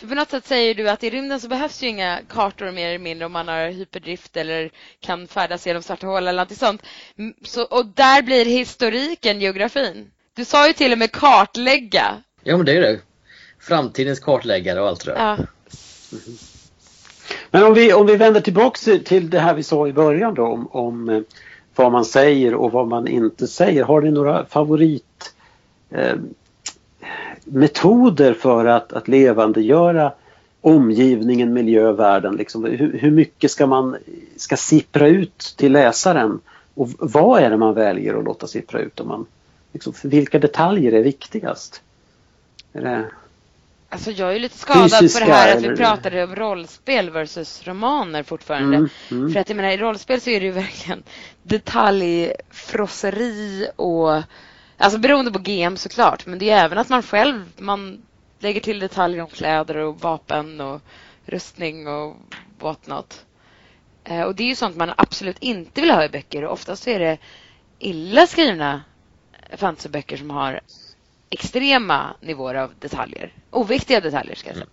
För 0.00 0.06
på 0.06 0.14
något 0.14 0.30
sätt 0.30 0.46
säger 0.46 0.74
du 0.74 0.88
att 0.90 1.04
i 1.04 1.10
rymden 1.10 1.40
så 1.40 1.48
behövs 1.48 1.82
ju 1.82 1.88
inga 1.88 2.20
kartor 2.28 2.70
mer 2.70 2.88
eller 2.88 2.98
mindre 2.98 3.26
om 3.26 3.32
man 3.32 3.48
har 3.48 3.68
hyperdrift 3.68 4.36
eller 4.36 4.70
kan 5.00 5.26
färdas 5.26 5.66
genom 5.66 5.82
svarta 5.82 6.06
hål 6.06 6.28
eller 6.28 6.42
något 6.44 6.56
sånt. 6.58 6.82
Mm, 7.18 7.34
Så, 7.44 7.62
och 7.62 7.86
där 7.86 8.22
blir 8.22 8.44
historiken 8.44 9.40
geografin. 9.40 10.10
Du 10.36 10.44
sa 10.44 10.66
ju 10.66 10.72
till 10.72 10.92
och 10.92 10.98
med 10.98 11.12
kartlägga. 11.12 12.22
Ja 12.42 12.56
men 12.56 12.66
det 12.66 12.72
är 12.72 12.80
det. 12.80 13.00
Framtidens 13.58 14.20
kartläggare 14.20 14.80
och 14.80 14.88
allt 14.88 15.04
det 15.04 15.12
där. 15.12 15.18
Ja. 15.18 15.38
Men 17.50 17.62
om 17.62 17.74
vi, 17.74 17.92
om 17.92 18.06
vi 18.06 18.16
vänder 18.16 18.40
tillbaks 18.40 18.88
till 19.04 19.30
det 19.30 19.38
här 19.38 19.54
vi 19.54 19.62
sa 19.62 19.88
i 19.88 19.92
början 19.92 20.34
då 20.34 20.46
om, 20.46 20.66
om 20.66 21.08
eh, 21.08 21.20
vad 21.74 21.92
man 21.92 22.04
säger 22.04 22.54
och 22.54 22.72
vad 22.72 22.88
man 22.88 23.08
inte 23.08 23.46
säger. 23.46 23.84
Har 23.84 24.00
ni 24.00 24.10
några 24.10 24.46
favorit 24.46 25.34
eh, 25.90 26.14
metoder 27.52 28.34
för 28.34 28.66
att, 28.66 28.92
att 28.92 29.08
levandegöra 29.08 30.12
omgivningen, 30.60 31.52
miljö, 31.52 31.92
världen. 31.92 32.36
Liksom. 32.36 32.64
Hur, 32.64 32.98
hur 32.98 33.10
mycket 33.10 33.50
ska 33.50 33.66
man 33.66 33.96
ska 34.36 34.56
sippra 34.56 35.08
ut 35.08 35.54
till 35.56 35.72
läsaren? 35.72 36.40
Och 36.74 36.88
vad 36.98 37.42
är 37.42 37.50
det 37.50 37.56
man 37.56 37.74
väljer 37.74 38.14
att 38.14 38.24
låta 38.24 38.46
sippra 38.46 38.80
ut? 38.80 39.00
Om 39.00 39.08
man, 39.08 39.26
liksom, 39.72 39.92
vilka 40.02 40.38
detaljer 40.38 40.92
är 40.92 41.02
viktigast? 41.02 41.82
Är 42.72 42.82
det 42.82 43.04
Alltså 43.92 44.10
jag 44.10 44.34
är 44.34 44.38
lite 44.38 44.58
skadad 44.58 44.90
Fysiska, 44.90 45.20
på 45.20 45.26
det 45.26 45.32
här 45.32 45.56
att 45.56 45.62
vi 45.62 45.76
pratade 45.76 46.24
om 46.24 46.34
rollspel 46.34 47.10
versus 47.10 47.66
romaner 47.66 48.22
fortfarande. 48.22 48.76
Mm, 48.76 48.88
mm. 49.10 49.32
För 49.32 49.40
att 49.40 49.48
jag 49.48 49.56
menar 49.56 49.70
i 49.70 49.76
rollspel 49.76 50.20
så 50.20 50.30
är 50.30 50.40
det 50.40 50.46
ju 50.46 50.52
verkligen 50.52 51.02
detaljfrosseri 51.42 53.68
och 53.76 54.22
alltså 54.80 54.98
beroende 54.98 55.30
på 55.32 55.38
GM 55.38 55.76
såklart 55.76 56.26
men 56.26 56.38
det 56.38 56.50
är 56.50 56.64
även 56.64 56.78
att 56.78 56.88
man 56.88 57.02
själv 57.02 57.44
man 57.58 58.02
lägger 58.38 58.60
till 58.60 58.78
detaljer 58.78 59.22
om 59.22 59.28
kläder 59.28 59.76
och 59.76 60.00
vapen 60.00 60.60
och 60.60 60.80
rustning 61.26 61.88
och 61.88 62.16
whatnot. 62.60 63.24
Eh, 64.04 64.22
och 64.22 64.34
det 64.34 64.42
är 64.42 64.48
ju 64.48 64.54
sånt 64.54 64.76
man 64.76 64.92
absolut 64.96 65.38
inte 65.40 65.80
vill 65.80 65.90
ha 65.90 66.04
i 66.04 66.08
böcker 66.08 66.44
och 66.44 66.52
oftast 66.52 66.88
är 66.88 66.98
det 66.98 67.18
illa 67.78 68.26
skrivna 68.26 68.82
fantasyböcker 69.56 70.16
som 70.16 70.30
har 70.30 70.60
extrema 71.30 72.16
nivåer 72.20 72.54
av 72.54 72.72
detaljer. 72.80 73.32
Oviktiga 73.50 74.00
detaljer 74.00 74.34
ska 74.34 74.48
jag 74.48 74.56
säga. 74.56 74.66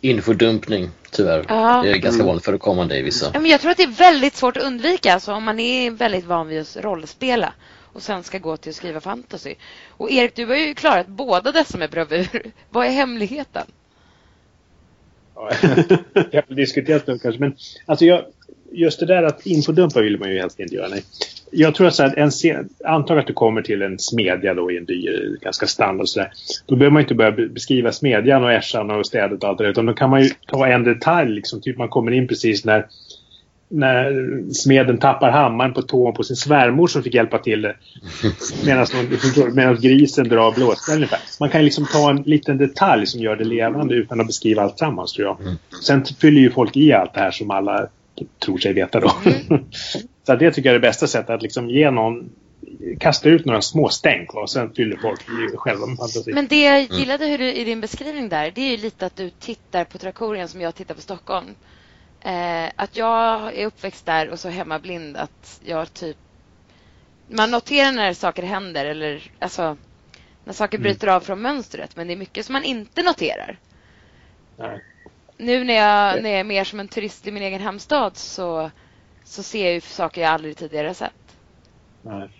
Infodumpning, 0.00 0.90
tyvärr. 1.10 1.44
Ja. 1.48 1.82
Det 1.82 1.90
är 1.90 1.96
ganska 1.96 2.14
Mm. 2.22 2.26
vanligt 2.26 2.44
förekommande 2.44 2.98
i 2.98 3.02
vissa. 3.02 3.30
Ja, 3.34 3.40
men 3.40 3.50
jag 3.50 3.60
tror 3.60 3.70
att 3.70 3.76
det 3.76 3.82
är 3.82 3.86
väldigt 3.88 4.34
svårt 4.36 4.56
att 4.56 4.62
undvika. 4.62 5.14
Alltså, 5.14 5.32
om 5.32 5.44
man 5.44 5.60
är 5.60 5.90
väldigt 5.90 6.24
van 6.24 6.48
vid 6.48 6.60
att 6.60 6.76
rollspela 6.76 7.52
och 7.92 8.02
sen 8.02 8.22
ska 8.22 8.38
gå 8.38 8.56
till 8.56 8.70
att 8.70 8.76
skriva 8.76 9.00
fantasy. 9.00 9.54
Och 9.88 10.10
Erik, 10.10 10.34
du 10.34 10.46
har 10.46 10.56
ju 10.56 10.74
klarat 10.74 11.06
båda 11.06 11.52
dessa 11.52 11.78
med 11.78 11.90
bravur. 11.90 12.42
Vad 12.70 12.86
är 12.86 12.90
hemligheten? 12.90 13.66
Ja, 15.34 15.50
jag 16.30 16.42
har 16.48 16.54
diskuterat 16.54 17.06
det 17.06 17.18
kanske, 17.18 17.40
men 17.40 17.56
alltså 17.86 18.04
jag, 18.04 18.24
just 18.72 19.00
det 19.00 19.06
där 19.06 19.22
att 19.22 19.46
infodumpa 19.46 20.00
vill 20.00 20.18
man 20.18 20.30
ju 20.30 20.40
helst 20.40 20.60
inte 20.60 20.74
göra. 20.74 20.88
Nej. 20.88 21.02
Jag 21.52 21.74
tror 21.74 21.86
att 21.86 21.94
så 21.94 22.10
en 22.16 22.30
antag 22.84 23.18
att 23.18 23.26
du 23.26 23.32
kommer 23.32 23.62
till 23.62 23.82
en 23.82 23.98
smedja 23.98 24.54
då 24.54 24.70
i 24.70 24.76
en 24.76 24.84
dyr, 24.84 25.38
ganska 25.40 25.66
standard 25.66 26.02
och 26.02 26.08
sådär. 26.08 26.32
Då 26.66 26.76
behöver 26.76 26.92
man 26.92 27.02
inte 27.02 27.14
börja 27.14 27.30
beskriva 27.30 27.92
smedjan 27.92 28.44
och 28.44 28.52
ässjan 28.52 28.90
och 28.90 29.06
städet 29.06 29.42
och 29.42 29.48
allt 29.48 29.58
det 29.58 29.64
där, 29.64 29.70
utan 29.70 29.86
då 29.86 29.92
kan 29.92 30.10
man 30.10 30.22
ju 30.22 30.30
ta 30.46 30.66
en 30.66 30.84
detalj, 30.84 31.30
liksom, 31.30 31.60
typ 31.60 31.78
man 31.78 31.88
kommer 31.88 32.12
in 32.12 32.28
precis 32.28 32.64
när 32.64 32.86
när 33.72 34.12
smeden 34.52 34.98
tappar 34.98 35.30
hammaren 35.30 35.74
på 35.74 35.82
tån 35.82 36.14
på 36.14 36.22
sin 36.22 36.36
svärmor 36.36 36.86
som 36.86 37.02
fick 37.02 37.14
hjälpa 37.14 37.38
till 37.38 37.62
det. 37.62 37.76
Medan, 39.54 39.80
grisen 39.80 40.28
drar 40.28 40.52
blåsbällen 40.52 40.96
ungefär. 40.98 41.18
Man 41.40 41.50
kan 41.50 41.64
liksom 41.64 41.86
ta 41.92 42.10
en 42.10 42.22
liten 42.22 42.58
detalj 42.58 43.06
som 43.06 43.20
gör 43.20 43.36
det 43.36 43.44
levande 43.44 43.94
utan 43.94 44.20
att 44.20 44.26
beskriva 44.26 44.62
allt 44.62 44.76
tillsammans 44.76 45.12
tror 45.12 45.26
jag. 45.28 45.56
Sen 45.82 46.04
fyller 46.04 46.40
ju 46.40 46.50
folk 46.50 46.76
i 46.76 46.92
allt 46.92 47.14
det 47.14 47.20
här 47.20 47.30
som 47.30 47.50
alla 47.50 47.88
tror 48.44 48.58
sig 48.58 48.72
veta 48.72 49.00
då. 49.00 49.12
Så 50.26 50.36
det 50.36 50.50
tycker 50.50 50.68
jag 50.68 50.74
är 50.74 50.80
det 50.80 50.88
bästa 50.88 51.06
sättet 51.06 51.30
att 51.30 51.42
liksom 51.42 51.70
ge 51.70 51.90
någon 51.90 52.30
kasta 52.98 53.28
ut 53.28 53.44
några 53.44 53.62
små 53.62 53.88
stänk 53.88 54.34
och 54.34 54.50
sen 54.50 54.72
fyller 54.74 54.96
folk 54.96 55.20
själva 55.54 55.86
med 55.86 55.96
fantasi. 55.96 56.32
Men 56.32 56.46
det 56.46 56.62
jag 56.62 56.82
gillade 56.82 57.26
hur 57.26 57.38
du, 57.38 57.52
i 57.52 57.64
din 57.64 57.80
beskrivning 57.80 58.28
där, 58.28 58.52
det 58.54 58.60
är 58.60 58.70
ju 58.70 58.76
lite 58.76 59.06
att 59.06 59.16
du 59.16 59.30
tittar 59.30 59.84
på 59.84 59.98
Trakorien 59.98 60.48
som 60.48 60.60
jag 60.60 60.74
tittar 60.74 60.94
på 60.94 61.00
Stockholm. 61.00 61.46
Eh, 62.20 62.70
att 62.76 62.96
jag 62.96 63.54
är 63.54 63.66
uppväxt 63.66 64.06
där 64.06 64.28
och 64.28 64.38
så 64.40 64.48
hemmablind 64.48 65.16
att 65.16 65.60
jag 65.64 65.94
typ... 65.94 66.16
Man 67.28 67.50
noterar 67.50 67.92
när 67.92 68.12
saker 68.12 68.42
händer 68.42 68.84
eller 68.84 69.30
alltså 69.38 69.76
när 70.44 70.52
saker 70.52 70.78
bryter 70.78 71.08
av 71.08 71.20
från 71.20 71.42
mönstret 71.42 71.96
men 71.96 72.06
det 72.06 72.12
är 72.12 72.16
mycket 72.16 72.46
som 72.46 72.52
man 72.52 72.64
inte 72.64 73.02
noterar. 73.02 73.58
Nej. 74.56 74.84
Nu 75.36 75.64
när 75.64 75.74
jag, 75.74 76.22
när 76.22 76.30
jag 76.30 76.40
är 76.40 76.44
mer 76.44 76.64
som 76.64 76.80
en 76.80 76.88
turist 76.88 77.26
i 77.26 77.30
min 77.32 77.42
egen 77.42 77.60
hemstad 77.60 78.16
så, 78.16 78.70
så 79.24 79.42
ser 79.42 79.64
jag 79.64 79.74
ju 79.74 79.80
saker 79.80 80.20
jag 80.20 80.30
aldrig 80.30 80.56
tidigare 80.56 80.94
sett. 80.94 81.36
Nej. 82.02 82.39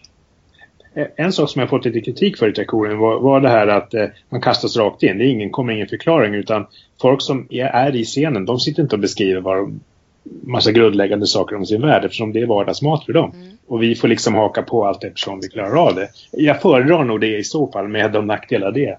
Eh, 0.94 1.06
En 1.16 1.32
sak 1.32 1.50
som 1.50 1.60
jag 1.60 1.70
fått 1.70 1.84
lite 1.84 2.00
kritik 2.00 2.36
för 2.36 2.48
i 2.48 2.52
Trakorien 2.52 2.98
var, 2.98 3.20
var 3.20 3.40
det 3.40 3.48
här 3.48 3.66
att 3.66 3.94
eh, 3.94 4.06
man 4.28 4.40
kastas 4.40 4.76
rakt 4.76 5.02
in. 5.02 5.18
Det 5.18 5.24
är 5.24 5.28
ingen, 5.28 5.50
kommer 5.50 5.72
ingen 5.72 5.88
förklaring 5.88 6.34
utan 6.34 6.66
folk 7.00 7.22
som 7.22 7.46
är, 7.50 7.66
är 7.66 7.96
i 7.96 8.04
scenen 8.04 8.44
de 8.44 8.60
sitter 8.60 8.82
inte 8.82 8.96
och 8.96 9.00
beskriver 9.00 9.40
vad 9.40 9.56
de, 9.56 9.80
massa 10.42 10.72
grundläggande 10.72 11.26
saker 11.26 11.56
om 11.56 11.66
sin 11.66 11.80
värld 11.80 12.04
eftersom 12.04 12.32
det 12.32 12.40
är 12.40 12.46
vardagsmat 12.46 13.04
för 13.04 13.12
dem. 13.12 13.32
Och 13.66 13.82
vi 13.82 13.94
får 13.94 14.08
liksom 14.08 14.34
haka 14.34 14.62
på 14.62 14.86
allt 14.86 15.04
eftersom 15.04 15.40
vi 15.40 15.48
klarar 15.48 15.86
av 15.88 15.94
det. 15.94 16.08
Jag 16.30 16.62
föredrar 16.62 17.04
nog 17.04 17.20
det 17.20 17.38
i 17.38 17.44
så 17.44 17.66
fall 17.66 17.88
med 17.88 18.12
de 18.12 18.26
nackdelar 18.26 18.72
det. 18.72 18.98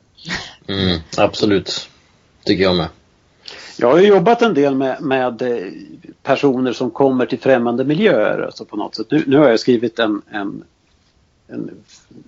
Mm, 0.67 0.99
absolut. 1.17 1.89
Tycker 2.43 2.63
jag 2.63 2.75
med. 2.75 2.87
Jag 3.79 3.91
har 3.91 3.99
ju 3.99 4.07
jobbat 4.07 4.41
en 4.41 4.53
del 4.53 4.75
med, 4.75 5.01
med 5.01 5.41
eh, 5.41 5.57
personer 6.23 6.73
som 6.73 6.91
kommer 6.91 7.25
till 7.25 7.39
främmande 7.39 7.83
miljöer. 7.83 8.41
Alltså 8.41 8.65
på 8.65 8.77
något 8.77 8.95
sätt. 8.95 9.07
Nu, 9.09 9.23
nu 9.27 9.37
har 9.37 9.49
jag 9.49 9.59
skrivit 9.59 9.99
en, 9.99 10.21
en, 10.31 10.63
en 11.51 11.69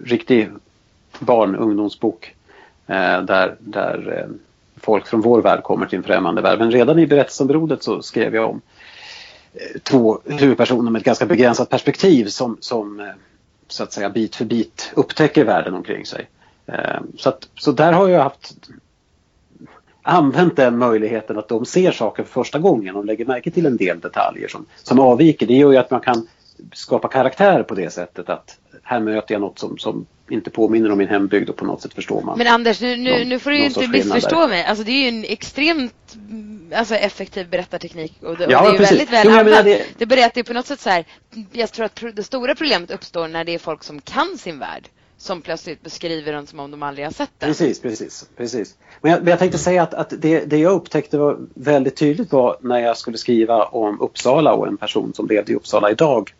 riktig 0.03 0.49
barn 1.19 1.55
ungdomsbok 1.55 2.35
eh, 2.87 3.21
där, 3.21 3.55
där 3.59 4.19
eh, 4.19 4.35
folk 4.75 5.07
från 5.07 5.21
vår 5.21 5.41
värld 5.41 5.63
kommer 5.63 5.85
till 5.85 5.97
en 5.97 6.03
främmande 6.03 6.41
värld. 6.41 6.59
Men 6.59 6.71
redan 6.71 6.99
i 6.99 7.07
berättelseområdet 7.07 7.83
så 7.83 8.01
skrev 8.01 8.35
jag 8.35 8.49
om 8.49 8.61
eh, 9.53 9.81
två 9.83 10.19
huvudpersoner 10.25 10.91
med 10.91 10.99
ett 10.99 11.05
ganska 11.05 11.25
begränsat 11.25 11.69
perspektiv 11.69 12.25
som, 12.25 12.57
som 12.59 12.99
eh, 12.99 13.05
så 13.67 13.83
att 13.83 13.93
säga 13.93 14.09
bit 14.09 14.35
för 14.35 14.45
bit 14.45 14.91
upptäcker 14.95 15.45
världen 15.45 15.73
omkring 15.73 16.05
sig. 16.05 16.29
Eh, 16.65 17.01
så, 17.17 17.29
att, 17.29 17.47
så 17.55 17.71
där 17.71 17.93
har 17.93 18.07
jag 18.07 18.23
haft 18.23 18.53
använt 20.01 20.55
den 20.55 20.77
möjligheten 20.77 21.37
att 21.37 21.47
de 21.47 21.65
ser 21.65 21.91
saker 21.91 22.23
för 22.23 22.31
första 22.31 22.59
gången 22.59 22.95
och 22.95 23.05
lägger 23.05 23.25
märke 23.25 23.51
till 23.51 23.65
en 23.65 23.77
del 23.77 23.99
detaljer 23.99 24.47
som, 24.47 24.65
som 24.75 24.99
avviker. 24.99 25.47
Det 25.47 25.53
gör 25.53 25.71
ju 25.71 25.77
att 25.77 25.91
man 25.91 26.01
kan 26.01 26.27
skapa 26.73 27.07
karaktär 27.07 27.63
på 27.63 27.75
det 27.75 27.93
sättet 27.93 28.29
att 28.29 28.57
här 28.83 28.99
möter 28.99 29.33
jag 29.35 29.41
något 29.41 29.59
som, 29.59 29.77
som 29.77 30.05
inte 30.29 30.49
påminner 30.49 30.91
om 30.91 30.97
min 30.97 31.07
hembygd 31.07 31.49
och 31.49 31.55
på 31.55 31.65
något 31.65 31.81
sätt 31.81 31.93
förstår 31.93 32.21
man. 32.21 32.37
Men 32.37 32.47
Anders, 32.47 32.81
nu, 32.81 32.95
nu, 32.97 33.11
Någon- 33.19 33.29
nu 33.29 33.39
får 33.39 33.49
du 33.51 33.57
ju 33.57 33.65
inte 33.65 33.87
missförstå 33.87 34.47
mig. 34.47 34.63
Alltså, 34.63 34.83
det 34.83 34.91
är 34.91 35.01
ju 35.01 35.07
en 35.07 35.23
extremt 35.23 36.15
mm, 36.15 36.71
alltså, 36.75 36.95
effektiv 36.95 37.49
berättarteknik 37.49 38.13
och 38.21 38.37
det, 38.37 38.45
och 38.45 38.51
Ja, 38.51 38.61
det 38.61 38.67
är 38.67 38.71
ju 38.71 38.77
precis. 38.77 38.91
väldigt 38.91 39.11
väl 39.13 39.27
Jo, 39.29 39.31
använt. 39.39 39.65
det- 39.65 39.85
Det 39.97 40.05
det 40.05 40.37
är 40.37 40.43
på 40.43 40.53
något 40.53 40.65
sätt 40.67 40.79
så 40.79 40.89
här, 40.89 41.05
jag 41.51 41.71
tror 41.71 41.85
att 41.85 42.03
det 42.13 42.23
stora 42.23 42.55
problemet 42.55 42.91
uppstår 42.91 43.27
när 43.27 43.43
det 43.43 43.53
är 43.53 43.59
folk 43.59 43.83
som 43.83 44.01
kan 44.01 44.37
sin 44.37 44.59
värld 44.59 44.89
som 45.17 45.41
plötsligt 45.41 45.81
beskriver 45.83 46.33
den 46.33 46.47
som 46.47 46.59
om 46.59 46.71
de 46.71 46.83
aldrig 46.83 47.05
har 47.05 47.11
sett 47.11 47.29
den. 47.39 47.49
Precis, 47.49 47.81
precis. 47.81 48.25
precis. 48.37 48.75
Men, 49.01 49.11
jag, 49.11 49.19
men 49.21 49.29
jag 49.29 49.39
tänkte 49.39 49.57
säga 49.57 49.83
att, 49.83 49.93
att 49.93 50.13
det, 50.17 50.39
det 50.45 50.57
jag 50.57 50.71
upptäckte 50.73 51.17
var 51.17 51.37
väldigt 51.53 51.95
tydligt 51.95 52.31
var 52.31 52.57
när 52.61 52.79
jag 52.79 52.97
skulle 52.97 53.17
skriva 53.17 53.63
om 53.63 54.01
Uppsala 54.01 54.53
och 54.53 54.67
en 54.67 54.77
person 54.77 55.13
som 55.13 55.27
levde 55.27 55.51
i 55.51 55.55
Uppsala 55.55 55.91
idag 55.91 56.33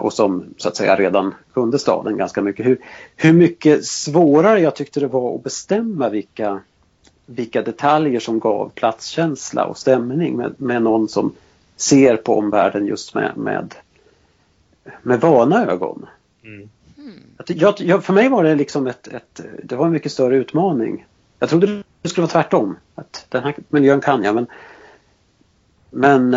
och 0.00 0.12
som 0.12 0.44
så 0.56 0.68
att 0.68 0.76
säga 0.76 0.96
redan 0.96 1.34
kunde 1.52 1.78
staden 1.78 2.16
ganska 2.16 2.42
mycket. 2.42 2.66
Hur, 2.66 2.78
hur 3.16 3.32
mycket 3.32 3.84
svårare 3.84 4.60
jag 4.60 4.76
tyckte 4.76 5.00
det 5.00 5.06
var 5.06 5.34
att 5.34 5.42
bestämma 5.42 6.08
vilka, 6.08 6.60
vilka 7.26 7.62
detaljer 7.62 8.20
som 8.20 8.38
gav 8.38 8.70
platskänsla 8.74 9.64
och 9.64 9.78
stämning 9.78 10.36
med, 10.36 10.54
med 10.56 10.82
någon 10.82 11.08
som 11.08 11.32
ser 11.76 12.16
på 12.16 12.38
omvärlden 12.38 12.86
just 12.86 13.14
med, 13.14 13.36
med, 13.36 13.74
med 15.02 15.20
vana 15.20 15.66
ögon. 15.66 16.06
Mm. 16.44 16.68
Att 17.36 17.50
Jag, 17.50 17.74
jag, 17.78 18.04
för 18.04 18.12
mig 18.12 18.28
var 18.28 18.44
det 18.44 18.54
liksom 18.54 18.86
ett, 18.86 19.08
ett, 19.08 19.40
det 19.62 19.76
var 19.76 19.86
en 19.86 19.92
mycket 19.92 20.12
större 20.12 20.36
utmaning. 20.36 21.06
Jag 21.38 21.48
trodde 21.48 21.82
det 22.02 22.08
skulle 22.08 22.22
vara 22.22 22.32
tvärtom. 22.32 22.76
Att 22.94 23.26
den 23.28 23.42
här 23.42 23.54
miljön 23.68 24.00
kan 24.00 24.22
jag 24.22 24.34
men 24.34 24.46
men 25.90 26.34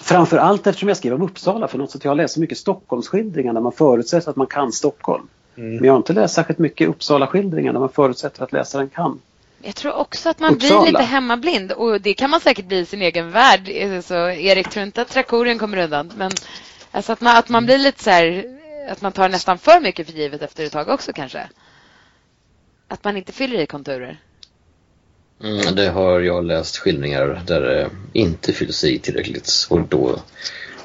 um, 0.00 0.04
framför 0.04 0.36
allt 0.36 0.66
eftersom 0.66 0.88
jag 0.88 0.96
skriver 0.96 1.16
om 1.16 1.22
Uppsala 1.22 1.68
för 1.68 1.78
något 1.78 1.90
sätt 1.90 2.04
jag 2.04 2.10
har 2.10 2.16
läst 2.16 2.34
så 2.34 2.40
mycket 2.40 2.58
Stockholmsskildringar 2.58 3.52
där 3.52 3.60
man 3.60 3.72
förutsätter 3.72 4.30
att 4.30 4.36
man 4.36 4.46
kan 4.46 4.72
Stockholm. 4.72 5.28
Mm. 5.56 5.74
Men 5.76 5.84
jag 5.84 5.92
har 5.92 5.96
inte 5.96 6.12
läst 6.12 6.34
särskilt 6.34 6.58
mycket 6.58 6.88
Uppsala-skildringar 6.88 7.72
där 7.72 7.80
man 7.80 7.88
förutsätter 7.88 8.42
att 8.44 8.52
läsaren 8.52 8.88
kan. 8.88 9.20
Jag 9.62 9.74
tror 9.74 9.92
också 9.92 10.28
att 10.28 10.38
man 10.38 10.54
Uppsala. 10.54 10.80
blir 10.80 10.92
lite 10.92 11.02
hemmablind 11.04 11.72
och 11.72 12.00
det 12.00 12.14
kan 12.14 12.30
man 12.30 12.40
säkert 12.40 12.66
bli 12.66 12.78
i 12.78 12.86
sin 12.86 13.02
egen 13.02 13.30
värld. 13.30 13.70
Så 14.04 14.14
Erik 14.14 14.70
tror 14.70 14.86
inte 14.86 15.02
att 15.02 15.08
Trakorien 15.08 15.58
kommer 15.58 15.78
undan. 15.78 16.12
Men 16.16 16.30
alltså 16.90 17.12
att, 17.12 17.20
man, 17.20 17.36
att 17.36 17.48
man 17.48 17.64
blir 17.66 17.78
lite 17.78 18.04
så 18.04 18.10
här, 18.10 18.44
att 18.90 19.02
man 19.02 19.12
tar 19.12 19.28
nästan 19.28 19.58
för 19.58 19.80
mycket 19.80 20.06
för 20.06 20.14
givet 20.14 20.42
efter 20.42 20.64
ett 20.64 20.72
tag 20.72 20.88
också 20.88 21.12
kanske. 21.12 21.48
Att 22.88 23.04
man 23.04 23.16
inte 23.16 23.32
fyller 23.32 23.58
i 23.58 23.66
konturer. 23.66 24.18
Mm, 25.44 25.74
det 25.74 25.88
har 25.88 26.20
jag 26.20 26.44
läst 26.44 26.76
skildringar 26.76 27.42
där 27.46 27.60
det 27.60 27.90
inte 28.12 28.52
fylls 28.52 28.84
i 28.84 28.98
tillräckligt 28.98 29.66
och 29.68 29.80
då 29.88 30.20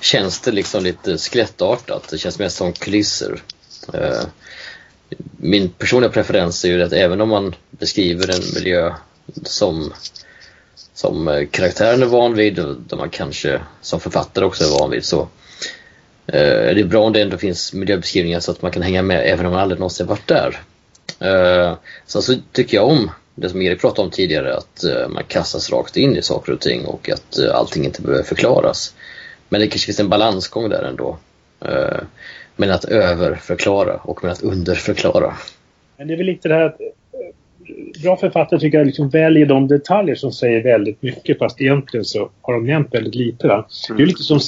känns 0.01 0.39
det 0.39 0.51
liksom 0.51 0.83
lite 0.83 1.17
skelettartat. 1.17 2.07
Det 2.09 2.17
känns 2.17 2.39
mest 2.39 2.57
som 2.57 2.73
kulisser. 2.73 3.41
Eh, 3.93 4.23
min 5.37 5.69
personliga 5.69 6.11
preferens 6.11 6.65
är 6.65 6.69
ju 6.69 6.83
att 6.83 6.93
även 6.93 7.21
om 7.21 7.29
man 7.29 7.55
beskriver 7.69 8.35
en 8.35 8.53
miljö 8.55 8.93
som, 9.43 9.93
som 10.93 11.47
karaktären 11.51 12.01
är 12.01 12.05
van 12.05 12.33
vid 12.35 12.59
och 12.59 12.75
där 12.87 12.97
man 12.97 13.09
kanske 13.09 13.61
som 13.81 13.99
författare 13.99 14.45
också 14.45 14.63
är 14.63 14.79
van 14.79 14.89
vid 14.89 15.05
så 15.05 15.27
eh, 16.27 16.69
är 16.69 16.75
det 16.75 16.83
bra 16.83 17.03
om 17.03 17.13
det 17.13 17.21
ändå 17.21 17.37
finns 17.37 17.73
miljöbeskrivningar 17.73 18.39
så 18.39 18.51
att 18.51 18.61
man 18.61 18.71
kan 18.71 18.83
hänga 18.83 19.01
med 19.01 19.21
även 19.25 19.45
om 19.45 19.51
man 19.51 19.61
aldrig 19.61 19.79
någonsin 19.79 20.07
varit 20.07 20.27
där. 20.27 20.61
Eh, 21.19 21.77
Sen 22.05 22.21
så 22.21 22.35
tycker 22.51 22.77
jag 22.77 22.87
om 22.87 23.11
det 23.35 23.49
som 23.49 23.61
Erik 23.61 23.81
pratade 23.81 24.05
om 24.05 24.11
tidigare, 24.11 24.57
att 24.57 24.83
eh, 24.83 25.07
man 25.07 25.23
kastas 25.27 25.71
rakt 25.71 25.97
in 25.97 26.15
i 26.15 26.21
saker 26.21 26.53
och 26.53 26.59
ting 26.59 26.85
och 26.85 27.09
att 27.09 27.37
eh, 27.37 27.55
allting 27.55 27.85
inte 27.85 28.01
behöver 28.01 28.23
förklaras. 28.23 28.95
Men 29.49 29.61
det 29.61 29.67
kanske 29.67 29.85
finns 29.85 29.99
en 29.99 30.09
balansgång 30.09 30.69
där 30.69 30.83
ändå. 30.83 31.17
Eh, 31.65 31.99
med 32.55 32.71
att 32.71 32.85
överförklara 32.85 33.95
och 33.95 34.23
med 34.23 34.31
att 34.31 34.41
underförklara. 34.41 35.33
Men 35.97 36.07
det 36.07 36.13
är 36.13 36.17
väl 36.17 36.25
lite 36.25 36.47
det 36.47 36.53
här 36.55 36.65
att 36.65 36.77
bra 38.03 38.17
författare 38.17 38.59
tycker 38.59 38.77
jag 38.77 38.87
liksom 38.87 39.09
väljer 39.09 39.45
de 39.45 39.67
detaljer 39.67 40.15
som 40.15 40.31
säger 40.31 40.63
väldigt 40.63 41.01
mycket 41.01 41.37
fast 41.37 41.61
egentligen 41.61 42.05
så 42.05 42.29
har 42.41 42.53
de 42.53 42.65
nämnt 42.65 42.93
väldigt 42.93 43.15
lite. 43.15 43.47
Va? 43.47 43.67
Det 43.87 43.93
är 43.93 43.99
ju 43.99 44.05
lite 44.05 44.23
som. 44.23 44.39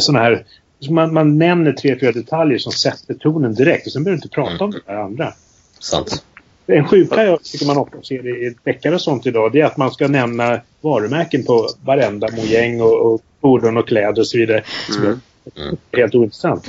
Sådana 0.00 0.24
här, 0.24 0.44
man, 0.90 1.14
man 1.14 1.38
nämner 1.38 1.72
tre, 1.72 1.98
fyra 2.00 2.12
detaljer 2.12 2.58
som 2.58 2.72
sätter 2.72 3.14
tonen 3.14 3.54
direkt 3.54 3.86
och 3.86 3.92
sen 3.92 4.04
behöver 4.04 4.16
du 4.16 4.24
inte 4.24 4.34
prata 4.34 4.64
om 4.64 4.70
det 4.70 4.80
här 4.86 4.96
andra. 4.96 5.34
Sant. 5.78 6.24
En 6.66 6.88
sjuka 6.88 7.24
jag 7.24 7.44
tycker 7.44 7.66
man 7.66 7.78
ofta 7.78 8.02
ser 8.02 8.44
i 8.44 8.54
deckare 8.64 8.94
och 8.94 9.00
sånt 9.00 9.26
idag 9.26 9.52
det 9.52 9.60
är 9.60 9.64
att 9.64 9.76
man 9.76 9.90
ska 9.90 10.08
nämna 10.08 10.60
varumärken 10.80 11.44
på 11.44 11.68
varenda 11.84 12.28
mojäng 12.36 12.80
och, 12.80 13.12
och 13.12 13.20
fordon 13.40 13.76
och 13.76 13.88
kläder 13.88 14.20
och 14.20 14.26
så 14.26 14.38
vidare. 14.38 14.64
Mm. 14.98 15.20
Mm. 15.56 15.76
Helt 15.92 16.14
ointressant. 16.14 16.68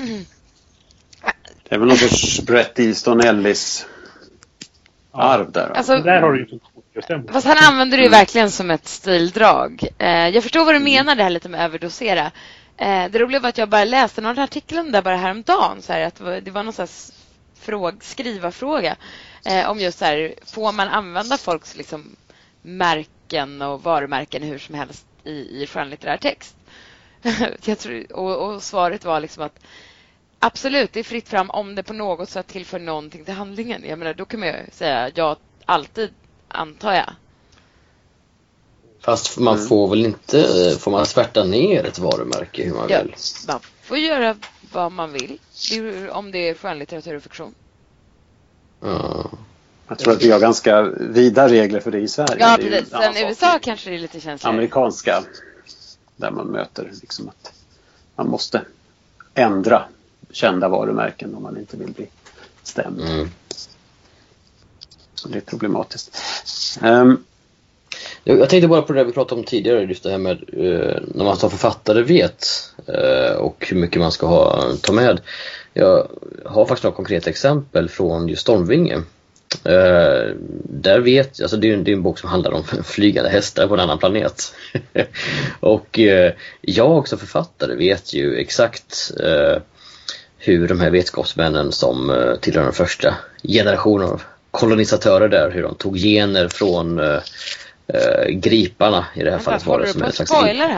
Det 1.70 1.76
är 1.76 1.80
väl 1.80 1.88
någon 1.88 1.98
sorts 1.98 2.42
Brett 2.42 2.80
Easton 2.80 3.22
Ellis 3.22 3.86
arv 5.12 5.52
där. 5.52 5.70
Alltså, 5.70 5.98
Där 5.98 6.22
har 6.22 6.34
du 6.34 6.40
ju. 6.40 6.60
Fast 7.32 7.48
han 7.48 7.58
använder 7.58 7.98
det 7.98 8.04
ju 8.04 8.10
verkligen 8.10 8.52
som 8.52 8.72
ett 8.72 8.88
stildrag. 8.88 9.84
Eh, 9.98 10.28
jag 10.28 10.44
förstår 10.44 10.66
vad 10.66 10.76
du 10.76 10.80
menar 10.80 11.16
det 11.16 11.24
här 11.24 11.30
lite 11.30 11.50
med 11.50 11.66
överdosera. 11.66 12.32
Eh, 12.78 13.06
det 13.12 13.20
roliga 13.20 13.40
var 13.40 13.50
att 13.50 13.58
jag 13.58 13.70
bara 13.70 13.84
läste 13.84 14.22
någon 14.22 14.40
artikel 14.40 14.80
om 14.80 14.92
det 14.92 15.02
bara 15.02 15.18
häromdagen. 15.18 15.82
Så 15.82 15.94
här, 15.94 16.02
att 16.02 16.16
det 16.46 16.52
var, 16.52 16.64
någon 16.64 16.74
sån 16.74 16.88
här 17.72 17.74
s- 17.74 17.92
fråg, 17.92 18.04
skrivarfråga 18.04 18.96
eh, 19.46 19.70
om 19.70 19.80
just 19.80 20.00
så 20.00 20.06
här, 20.06 20.36
får 20.46 20.72
man 20.72 20.88
använda 20.88 21.38
folks 21.38 21.76
liksom, 21.76 22.16
märken 22.62 23.62
och 23.62 23.84
varumärken 23.84 24.44
hur 24.44 24.60
som 24.60 24.76
helst 24.76 25.06
i, 25.24 25.64
i 25.64 25.68
skönlitterär 25.68 26.18
text? 26.18 26.56
jag 27.66 27.80
tror, 27.80 28.14
och, 28.14 28.54
och 28.54 28.64
svaret 28.64 29.06
var 29.06 29.20
liksom 29.20 29.44
att 29.44 29.60
absolut, 30.40 30.94
det 30.94 31.00
är 31.00 31.04
fritt 31.04 31.30
fram 31.30 31.50
om 31.50 31.76
det 31.76 31.84
på 31.84 31.94
något 31.94 32.30
sätt 32.30 32.48
tillför 32.48 32.80
någonting 32.80 33.26
till 33.26 33.34
handlingen. 33.34 33.84
Jag 33.86 34.00
menar, 34.00 34.14
då 34.14 34.26
kan 34.26 34.40
man 34.40 34.50
ju 34.50 34.56
säga 34.72 35.12
ja 35.16 35.38
alltid, 35.66 36.14
antar 36.48 36.94
jag. 36.94 37.10
Fast 39.00 39.38
man 39.40 39.56
Mm. 39.56 39.68
får 39.68 39.88
väl 39.90 40.06
inte, 40.06 40.76
får 40.80 40.92
man 40.92 41.06
svärta 41.06 41.44
ner 41.44 41.86
ett 41.86 42.00
varumärke 42.00 42.64
hur 42.64 42.74
man 42.74 42.90
Ja, 42.90 43.02
vill? 43.04 43.16
man 43.48 43.60
får 43.82 43.98
göra 43.98 44.36
vad 44.74 44.92
man 44.92 45.14
vill. 45.14 45.40
Om 46.12 46.32
det 46.32 46.50
är 46.50 46.54
skönlitteratur 46.54 47.16
och 47.16 47.24
fiktion. 47.24 47.54
Ja. 48.80 49.32
Jag 49.88 50.00
tror 50.00 50.14
att 50.14 50.24
vi 50.24 50.32
har 50.32 50.40
ganska 50.40 50.82
vida 51.00 51.50
regler 51.50 51.80
för 51.80 51.92
det 51.92 52.00
i 52.00 52.08
Sverige. 52.08 52.36
Ja, 52.40 52.58
precis. 52.60 52.90
Sen 52.90 53.18
USA 53.18 53.60
kanske 53.62 53.90
det 53.90 53.96
är 53.96 54.00
lite 54.00 54.20
känsligare. 54.20 54.56
Amerikanska. 54.56 55.24
Där 56.16 56.32
man 56.32 56.48
möter 56.48 56.92
liksom 57.02 57.30
att 57.30 57.54
man 58.16 58.28
måste 58.28 58.62
ändra 59.34 59.84
kända 60.32 60.68
varumärken 60.68 61.36
om 61.36 61.44
man 61.44 61.58
inte 61.58 61.78
vill 61.78 61.92
bli 61.92 62.08
stämd. 62.64 63.02
Mm. 63.02 63.30
Så 65.16 65.30
det 65.30 65.38
är 65.38 65.42
problematiskt. 65.42 66.18
Ehm, 66.82 67.24
jag 68.24 68.40
jag 68.40 68.50
tänkte 68.50 68.68
bara 68.68 68.82
på 68.82 68.94
det 68.94 69.00
där 69.00 69.06
vi 69.06 69.12
pratade 69.12 69.40
om 69.40 69.46
tidigare, 69.46 69.84
just 69.84 70.04
det 70.04 70.12
här 70.12 70.18
med 70.18 70.38
eh, 70.54 71.02
när 71.08 71.26
man 71.26 71.38
som 71.38 71.50
författare 71.50 72.02
vet 72.02 72.48
eh, 72.88 73.36
och 73.36 73.68
hur 73.70 73.78
mycket 73.78 74.02
man 74.02 74.12
ska 74.12 74.28
ha, 74.28 74.64
ta 74.82 74.94
med. 74.94 75.22
Jag 75.74 76.08
har 76.46 76.66
faktiskt 76.66 76.84
några 76.84 76.96
konkreta 76.96 77.30
exempel 77.30 77.90
från 77.90 78.28
just 78.28 78.42
Stormvinge. 78.42 78.96
Eh, 79.64 80.36
där 80.64 81.00
vet, 81.00 81.42
alltså 81.42 81.58
det 81.58 81.70
är, 81.70 81.74
en, 81.74 81.84
det 81.84 81.92
är 81.92 81.96
en 81.96 82.04
bok 82.04 82.20
som 82.20 82.30
handlar 82.30 82.52
om 82.52 82.64
flygande 82.84 83.30
hästar 83.30 83.68
på 83.68 83.74
en 83.74 83.80
annan 83.80 84.00
planet. 84.00 84.54
och 85.60 86.00
eh, 86.00 86.34
jag 86.62 87.08
som 87.08 87.20
författare 87.20 87.76
vet 87.76 88.14
ju 88.14 88.36
exakt 88.36 89.12
eh, 89.20 89.62
hur 90.38 90.68
de 90.68 90.80
här 90.80 90.90
vetenskapsmännen 90.90 91.72
som 91.72 92.10
eh, 92.10 92.36
tillhör 92.36 92.64
den 92.64 92.74
första 92.74 93.16
generationen 93.44 94.10
av 94.10 94.22
kolonisatörer 94.52 95.30
där, 95.30 95.52
hur 95.52 95.64
de 95.64 95.76
tog 95.76 95.98
gener 95.98 96.48
från 96.48 97.00
eh, 97.00 97.20
eh, 97.88 98.28
griparna 98.30 99.06
i 99.16 99.20
det 99.24 99.30
här 99.32 99.38
Men 99.38 99.44
fallet 99.44 99.66
var 99.66 99.80
det 99.80 99.88
som 99.88 100.04
en 100.04 100.12
slags 100.12 100.32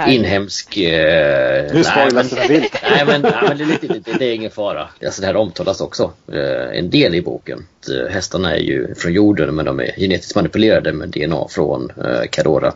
inhemsk... 0.07 0.77
Eh, 0.77 1.73
nu 1.73 1.83
spoilas 1.83 2.31
men- 2.31 2.41
det 2.41 2.47
vilt. 2.53 2.73
Nej 2.91 3.05
men, 3.05 3.21
nej, 3.21 3.33
men 3.47 3.57
det, 3.57 3.63
är 3.63 3.67
lite, 3.67 3.87
det, 3.87 4.17
det 4.19 4.25
är 4.25 4.33
ingen 4.33 4.51
fara. 4.51 4.89
Alltså 5.05 5.21
det 5.21 5.27
här 5.27 5.35
omtalas 5.35 5.81
också 5.81 6.11
eh, 6.33 6.77
en 6.79 6.89
del 6.89 7.15
i 7.15 7.21
boken. 7.21 7.65
Att, 7.81 7.89
eh, 7.89 8.07
hästarna 8.13 8.55
är 8.55 8.59
ju 8.61 8.95
från 8.95 9.13
jorden 9.13 9.55
men 9.55 9.65
de 9.65 9.79
är 9.79 9.91
genetiskt 9.97 10.35
manipulerade 10.35 10.93
med 10.93 11.09
DNA 11.09 11.47
från 11.49 11.91
eh, 12.05 12.21
Carora, 12.31 12.73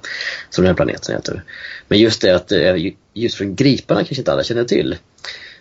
som 0.50 0.64
den 0.64 0.70
här 0.70 0.76
planeten 0.76 1.16
heter. 1.16 1.44
Men 1.88 2.00
just 2.00 2.22
det 2.22 2.36
att 2.36 2.52
eh, 2.52 2.76
ju- 2.76 2.96
just 3.14 3.36
från 3.36 3.56
griparna 3.56 4.00
kanske 4.00 4.16
inte 4.16 4.32
alla 4.34 4.44
känner 4.44 4.64
till. 4.64 4.98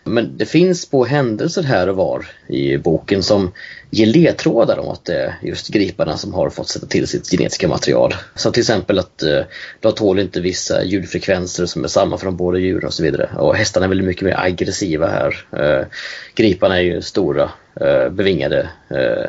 Men 0.04 0.38
det 0.38 0.46
finns 0.46 0.87
på 0.87 1.04
händelser 1.04 1.62
här 1.62 1.88
och 1.88 1.96
var 1.96 2.26
i 2.46 2.76
boken 2.76 3.22
som 3.22 3.52
ger 3.90 4.06
ledtrådar 4.06 4.78
om 4.78 4.88
att 4.88 5.04
det 5.04 5.14
är 5.14 5.38
just 5.42 5.68
griparna 5.68 6.16
som 6.16 6.34
har 6.34 6.50
fått 6.50 6.68
sätta 6.68 6.87
till 6.87 7.06
sitt 7.06 7.30
genetiska 7.30 7.68
material. 7.68 8.14
Som 8.34 8.52
till 8.52 8.61
exempel 8.61 8.98
att 8.98 9.22
eh, 9.22 9.40
de 9.80 9.92
tål 9.92 10.18
inte 10.18 10.40
vissa 10.40 10.84
ljudfrekvenser 10.84 11.66
som 11.66 11.84
är 11.84 11.88
samma 11.88 12.18
för 12.18 12.26
de 12.26 12.37
båda 12.37 12.58
djuren 12.58 12.87
och 12.87 12.94
så 12.94 13.02
vidare. 13.02 13.30
Och 13.37 13.56
hästarna 13.56 13.87
är 13.87 13.88
väldigt 13.88 14.06
mycket 14.06 14.22
mer 14.22 14.40
aggressiva 14.40 15.06
här. 15.06 15.44
Eh, 15.52 15.87
griparna 16.34 16.76
är 16.76 16.82
ju 16.82 17.02
stora 17.02 17.50
eh, 17.80 18.08
bevingade 18.08 18.68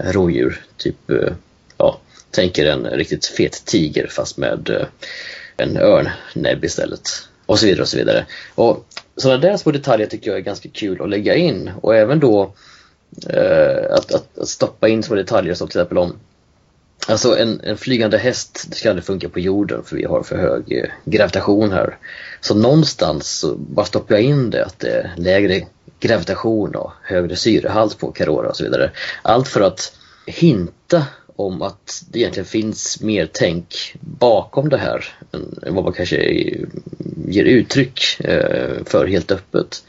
rovdjur. 0.02 0.62
Typ, 0.78 0.96
ja, 1.78 2.00
tänker 2.32 2.66
en 2.66 2.86
riktigt 2.86 3.26
fet 3.26 3.66
tiger 3.66 4.08
fast 4.08 4.38
med 4.38 4.88
en 5.58 5.78
örnnäbb 5.78 6.66
istället. 6.66 7.10
Och 7.46 7.60
så 7.60 7.66
vidare 7.66 7.82
och 7.82 7.88
så 7.88 7.98
vidare. 7.98 8.26
Och 8.56 8.86
sådana 9.22 9.42
där 9.42 9.58
små 9.58 9.72
detaljer 9.72 10.08
tycker 10.08 10.32
jag 10.32 10.38
är 10.38 10.44
ganska 10.44 10.70
kul 10.70 11.02
att 11.02 11.10
lägga 11.10 11.36
in 11.36 11.72
och 11.82 11.96
även 11.96 12.20
då 12.20 12.54
eh, 13.30 13.94
att, 13.96 14.14
att, 14.14 14.38
att 14.38 14.48
stoppa 14.48 14.88
in 14.88 15.04
små 15.04 15.16
detaljer 15.16 15.54
som 15.54 15.68
till 15.68 15.80
exempel 15.80 15.98
om 15.98 16.14
Alltså 17.08 17.38
en, 17.38 17.62
en 17.64 17.78
flygande 17.78 18.18
häst 18.18 18.66
det 18.70 18.76
ska 18.76 18.90
aldrig 18.90 19.06
funka 19.06 19.30
på 19.30 19.40
jorden 19.40 19.84
för 19.84 19.96
vi 19.96 20.06
har 20.06 20.24
för 20.24 20.38
hög 20.38 20.72
eh, 20.72 20.90
gravitation 21.06 21.72
här. 21.72 21.98
Så 22.42 22.56
någonstans 22.56 23.40
så 23.40 23.56
bara 23.56 23.86
stoppar 23.86 24.16
jag 24.16 24.24
in 24.24 24.50
det 24.50 24.66
att 24.66 24.80
det 24.80 24.90
är 24.90 25.14
lägre 25.18 25.62
gravitation 26.00 26.76
och 26.76 26.92
högre 27.04 27.36
syrehalt 27.36 27.98
på 28.00 28.12
Carora 28.12 28.50
och 28.50 28.58
så 28.58 28.64
vidare. 28.64 28.92
Allt 29.22 29.48
för 29.48 29.62
att 29.62 29.94
hinta 30.26 31.04
om 31.40 31.62
att 31.62 32.04
det 32.10 32.20
egentligen 32.20 32.46
finns 32.46 33.02
mer 33.02 33.30
tänk 33.34 33.96
bakom 34.02 34.70
det 34.70 34.78
här 34.78 35.06
än 35.32 35.76
vad 35.76 35.84
man 35.84 35.94
kanske 35.94 36.16
ger 37.28 37.46
uttryck 37.46 38.20
eh, 38.20 38.84
för 38.86 39.08
helt 39.08 39.32
öppet. 39.32 39.84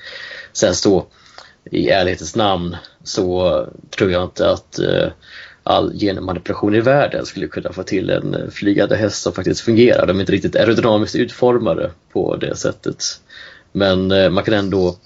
Sen 0.53 0.75
så 0.75 1.07
i 1.71 1.89
ärlighetens 1.89 2.37
namn 2.37 2.77
så 3.05 3.67
tror 3.91 4.11
jag 4.11 4.25
inte 4.25 4.51
att 4.51 4.79
eh, 4.79 5.09
all 5.63 5.99
genmanipulation 5.99 6.75
i 6.75 6.81
världen 6.81 7.27
skulle 7.27 7.47
kunna 7.47 7.73
få 7.73 7.83
till 7.83 8.11
en 8.11 8.51
flygande 8.51 8.97
häst 8.97 9.23
som 9.23 9.33
faktiskt 9.33 9.61
fungerar. 9.61 10.07
De 10.07 10.17
är 10.17 10.21
inte 10.21 10.33
riktigt 10.33 10.57
aerodynamiskt 10.57 11.17
utformade 11.17 11.91
på 12.13 12.37
det 12.37 12.57
sättet. 12.57 13.05
Men 13.73 14.11
eh, 14.11 14.31
man 14.31 14.45
kan 14.45 14.55
ändå 14.55 14.97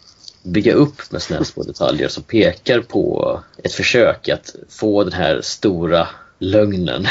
bygga 0.43 0.73
upp 0.73 1.13
med 1.13 1.23
sådana 1.23 1.39
här 1.39 1.45
små 1.45 1.63
detaljer 1.63 2.09
som 2.09 2.23
pekar 2.23 2.81
på 2.81 3.41
ett 3.63 3.73
försök 3.73 4.29
att 4.29 4.55
få 4.69 5.05
den 5.05 5.13
här 5.13 5.41
stora 5.41 6.09
lögnen 6.45 7.07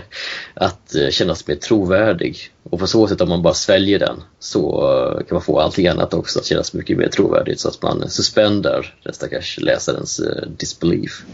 att 0.54 0.94
eh, 0.94 1.10
kännas 1.10 1.46
mer 1.46 1.54
trovärdig. 1.54 2.50
Och 2.62 2.78
på 2.78 2.86
så 2.86 3.08
sätt 3.08 3.20
om 3.20 3.28
man 3.28 3.42
bara 3.42 3.54
sväljer 3.54 3.98
den 3.98 4.22
så 4.38 4.90
eh, 5.18 5.26
kan 5.26 5.34
man 5.34 5.42
få 5.42 5.60
allting 5.60 5.86
annat 5.86 6.14
också 6.14 6.38
att 6.38 6.46
kännas 6.46 6.72
mycket 6.72 6.98
mer 6.98 7.08
trovärdigt 7.08 7.60
så 7.60 7.68
att 7.68 7.82
man 7.82 8.10
suspendar 8.10 8.94
den 9.02 9.14
stackars 9.14 9.58
läsarens 9.58 10.20
eh, 10.20 10.48
disbelief. 10.48 11.24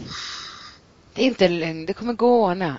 Det 1.13 1.21
är 1.21 1.25
inte 1.25 1.45
en 1.45 1.59
lögn, 1.59 1.85
det 1.85 1.93
kommer 1.93 2.13
gå 2.13 2.45
att 2.45 2.51
ordna. 2.51 2.77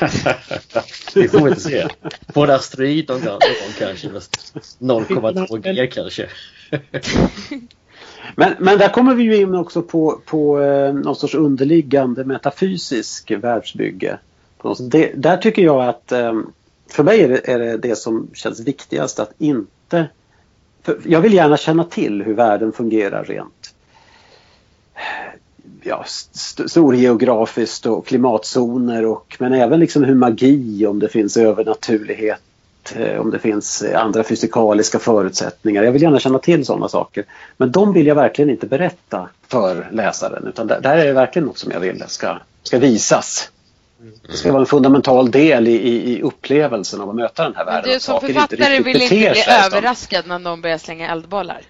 Vi 1.14 1.28
får 1.28 1.48
inte 1.48 1.60
se. 1.60 1.88
På 2.32 2.44
en 2.44 2.50
asteroid 2.50 3.08
någon 3.08 3.24
gång, 3.24 3.38
kanske. 3.78 4.10
fast 4.10 4.80
0,2 4.80 5.74
G 5.74 5.86
kanske. 5.86 6.28
Men, 8.36 8.52
men 8.58 8.78
där 8.78 8.88
kommer 8.88 9.14
vi 9.14 9.22
ju 9.22 9.36
in 9.36 9.54
också 9.54 9.82
på, 9.82 10.20
på 10.26 10.60
eh, 10.60 10.94
någon 10.94 11.16
sorts 11.16 11.34
underliggande 11.34 12.24
metafysisk 12.24 13.30
världsbygge. 13.30 14.18
Det, 14.90 15.12
där 15.14 15.36
tycker 15.36 15.62
jag 15.62 15.88
att 15.88 16.12
eh, 16.12 16.40
för 16.88 17.02
mig 17.02 17.20
är 17.20 17.28
det, 17.28 17.48
är 17.48 17.58
det 17.58 17.76
det 17.76 17.96
som 17.96 18.28
känns 18.34 18.60
viktigast 18.60 19.18
att 19.18 19.32
inte... 19.38 20.08
För 20.82 20.98
jag 21.04 21.20
vill 21.20 21.34
gärna 21.34 21.56
känna 21.56 21.84
till 21.84 22.22
hur 22.22 22.34
världen 22.34 22.72
fungerar 22.72 23.24
rent 23.24 23.74
ja, 25.82 26.04
st- 26.06 26.68
storgeografiskt 26.68 27.86
och 27.86 28.06
klimatzoner 28.06 29.06
och 29.06 29.36
men 29.40 29.52
även 29.52 29.80
liksom 29.80 30.04
hur 30.04 30.14
magi, 30.14 30.86
om 30.86 30.98
det 30.98 31.08
finns 31.08 31.36
övernaturlighet 31.36 32.40
eh, 32.92 33.20
om 33.20 33.30
det 33.30 33.38
finns 33.38 33.84
andra 33.94 34.24
fysikaliska 34.24 34.98
förutsättningar. 34.98 35.82
Jag 35.82 35.92
vill 35.92 36.02
gärna 36.02 36.18
känna 36.18 36.38
till 36.38 36.66
sådana 36.66 36.88
saker. 36.88 37.24
Men 37.56 37.72
de 37.72 37.92
vill 37.92 38.06
jag 38.06 38.14
verkligen 38.14 38.50
inte 38.50 38.66
berätta 38.66 39.28
för 39.48 39.88
läsaren 39.92 40.46
utan 40.46 40.66
det 40.66 40.80
här 40.84 40.98
är 40.98 41.12
verkligen 41.12 41.46
något 41.46 41.58
som 41.58 41.72
jag 41.72 41.80
vill 41.80 42.04
ska, 42.06 42.38
ska 42.62 42.78
visas. 42.78 43.50
Det 44.30 44.36
ska 44.36 44.52
vara 44.52 44.60
en 44.60 44.66
fundamental 44.66 45.30
del 45.30 45.68
i, 45.68 46.12
i, 46.12 46.22
upplevelsen 46.22 47.00
av 47.00 47.10
att 47.10 47.16
möta 47.16 47.42
den 47.42 47.54
här 47.56 47.64
världen. 47.64 47.90
Du 47.92 48.00
som 48.00 48.20
författare 48.20 48.80
vill 48.80 49.02
inte 49.02 49.14
bli 49.14 49.44
överraskad 49.48 50.26
när 50.26 50.38
någon 50.38 50.60
börjar 50.60 50.78
slänga 50.78 51.12
eldbollar? 51.12 51.60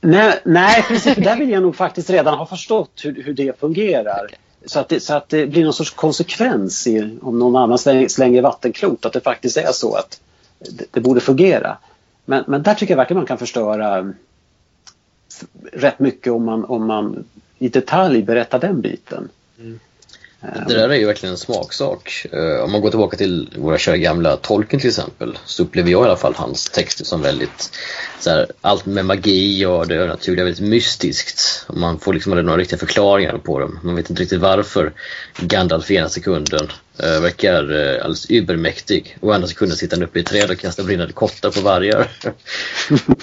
Nej, 0.00 0.40
nej 0.44 0.84
precis. 0.88 1.16
Där 1.16 1.36
vill 1.36 1.50
jag 1.50 1.62
nog 1.62 1.76
faktiskt 1.76 2.10
redan 2.10 2.38
ha 2.38 2.46
förstått 2.46 3.00
hur, 3.04 3.22
hur 3.22 3.32
det 3.32 3.60
fungerar. 3.60 4.26
Okay. 4.26 4.38
Så, 4.66 4.80
att 4.80 4.88
det, 4.88 5.00
så 5.00 5.14
att 5.14 5.28
det 5.28 5.46
blir 5.46 5.64
någon 5.64 5.72
sorts 5.72 5.90
konsekvens 5.90 6.86
i, 6.86 7.18
om 7.22 7.38
någon 7.38 7.56
annan 7.56 7.78
slänger, 7.78 8.08
slänger 8.08 8.42
vattenklot, 8.42 9.06
att 9.06 9.12
det 9.12 9.20
faktiskt 9.20 9.56
är 9.56 9.72
så 9.72 9.94
att 9.94 10.20
det, 10.58 10.84
det, 10.90 11.00
borde 11.00 11.20
fungera. 11.20 11.76
Men, 12.24 12.44
men 12.46 12.62
där 12.62 12.74
tycker 12.74 12.92
jag 12.92 12.96
verkligen 12.96 13.18
man 13.18 13.26
kan 13.26 13.38
förstöra 13.38 13.98
mm, 13.98 14.14
rätt 15.72 15.98
mycket 15.98 16.32
om 16.32 16.44
man, 16.44 16.64
om 16.64 16.86
man 16.86 17.24
i 17.58 17.68
detalj 17.68 18.22
berättar 18.22 18.58
den 18.58 18.80
biten. 18.80 19.28
Mm. 19.58 19.80
Eh, 20.42 20.66
det 20.68 20.74
där 20.74 20.88
är 20.88 20.94
ju 20.94 21.06
verkligen 21.06 21.32
en 21.32 21.38
smaksak. 21.38 22.26
Eh, 22.32 22.64
om 22.64 22.72
man 22.72 22.80
går 22.80 22.90
tillbaka 22.90 23.16
till 23.16 23.54
våra 23.56 23.78
kära 23.78 23.96
gamla 23.96 24.36
Tolkien 24.36 24.80
till 24.80 24.90
exempel 24.90 25.38
så 25.44 25.62
upplever 25.62 25.90
jag 25.90 26.02
i 26.02 26.04
alla 26.04 26.16
fall 26.16 26.34
hans 26.34 26.70
texter 26.70 27.04
som 27.04 27.22
väldigt 27.22 27.70
så 28.20 28.30
här, 28.30 28.46
allt 28.60 28.86
med 28.86 29.04
magi 29.04 29.66
och 29.66 29.86
det 29.88 29.94
övernaturliga 29.94 30.44
väldigt 30.44 30.68
mystiskt. 30.68 31.66
Man 31.68 31.98
får 31.98 32.14
liksom 32.14 32.32
aldrig 32.32 32.46
några 32.46 32.58
riktiga 32.58 32.78
förklaringar 32.78 33.38
på 33.38 33.60
dem. 33.60 33.78
Man 33.82 33.96
vet 33.96 34.10
inte 34.10 34.22
riktigt 34.22 34.40
varför 34.40 34.92
Gandalf 35.38 35.90
ena 35.90 36.08
sekunden 36.08 36.68
uh, 37.04 37.20
verkar 37.20 37.72
uh, 37.72 37.94
alldeles 37.94 38.30
übermäktig 38.30 39.18
och 39.20 39.34
andra 39.34 39.48
sekunden 39.48 39.76
sitter 39.76 39.96
han 39.96 40.04
uppe 40.04 40.18
i 40.18 40.22
träd 40.22 40.50
och 40.50 40.58
kastar 40.58 40.84
brinnande 40.84 41.12
kottar 41.12 41.50
på 41.50 41.60
vargar. 41.60 42.10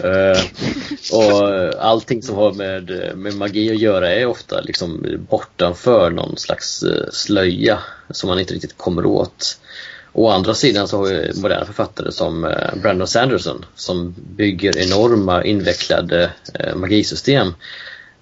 uh, 0.03 0.41
och 1.11 1.83
allting 1.83 2.23
som 2.23 2.35
har 2.35 2.53
med, 2.53 3.17
med 3.17 3.35
magi 3.35 3.71
att 3.71 3.79
göra 3.79 4.11
är 4.11 4.25
ofta 4.25 4.61
liksom 4.61 5.05
bortanför 5.29 6.09
någon 6.09 6.37
slags 6.37 6.83
slöja 7.11 7.79
som 8.09 8.27
man 8.27 8.39
inte 8.39 8.53
riktigt 8.53 8.77
kommer 8.77 9.05
åt. 9.05 9.57
Å 10.15 10.29
andra 10.29 10.53
sidan 10.53 10.87
så 10.87 10.97
har 10.97 11.05
vi 11.05 11.31
moderna 11.41 11.65
författare 11.65 12.11
som 12.11 12.53
Brandon 12.81 13.07
Sanderson 13.07 13.65
som 13.75 14.15
bygger 14.17 14.77
enorma 14.77 15.43
invecklade 15.43 16.31
magisystem 16.75 17.53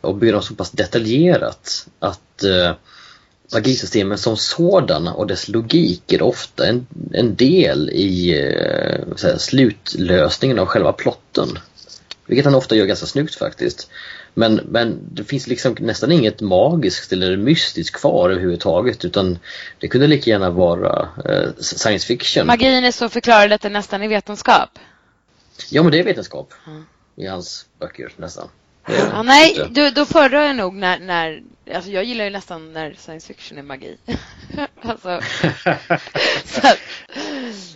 och 0.02 0.16
bygger 0.16 0.34
dem 0.34 0.44
så 0.44 0.56
pass 0.56 0.72
detaljerat 0.72 1.88
att 2.00 2.44
magisystemen 3.54 4.18
som 4.18 4.38
sådana 4.38 5.14
och 5.14 5.28
dess 5.28 5.48
logik 5.48 6.14
är 6.14 6.22
ofta 6.22 6.68
en, 6.68 6.88
en 7.14 7.36
del 7.36 7.90
i 7.90 8.34
här, 9.24 9.38
slutlösningen 9.38 10.60
av 10.60 10.66
själva 10.66 10.94
plotten. 10.94 11.60
Vilket 12.26 12.46
han 12.46 12.56
ofta 12.56 12.76
gör 12.76 12.86
ganska 12.86 13.06
snyggt 13.06 13.36
faktiskt. 13.36 13.90
Men, 14.34 14.56
men 14.56 15.00
det 15.12 15.24
finns 15.24 15.48
liksom 15.48 15.76
nästan 15.80 16.12
inget 16.12 16.42
magiskt 16.42 17.14
eller 17.14 17.38
mystiskt 17.38 17.96
kvar 17.96 18.30
överhuvudtaget 18.30 19.06
utan 19.06 19.40
det 19.80 19.88
kunde 19.88 20.08
lika 20.08 20.30
gärna 20.30 20.50
vara 20.50 21.10
eh, 21.26 21.50
science 21.60 22.08
fiction. 22.08 22.48
Magin 22.48 22.84
är 22.84 22.92
så 22.92 23.10
förklarad 23.10 23.54
att 23.54 23.62
det 23.62 23.70
nästan 23.70 24.02
är 24.02 24.08
vetenskap? 24.08 24.70
Ja 25.70 25.84
men 25.84 25.92
det 25.92 26.00
är 26.00 26.04
vetenskap 26.04 26.54
mm. 26.68 26.86
i 27.16 27.28
hans 27.28 27.66
böcker 27.80 28.12
nästan. 28.18 28.48
Ja, 28.88 29.24
nej, 29.24 29.68
då, 29.70 29.90
då 29.90 30.06
föredrar 30.06 30.42
jag 30.42 30.56
nog 30.56 30.76
när, 30.76 31.00
när 31.00 31.44
alltså 31.76 31.92
jag 31.92 32.04
gillar 32.04 32.26
ju 32.26 32.32
nästan 32.32 32.74
när 32.74 32.94
science 32.94 33.28
fiction 33.28 33.58
är 33.58 33.64
magi. 33.64 33.98
alltså, 34.82 35.22
så, 36.46 36.68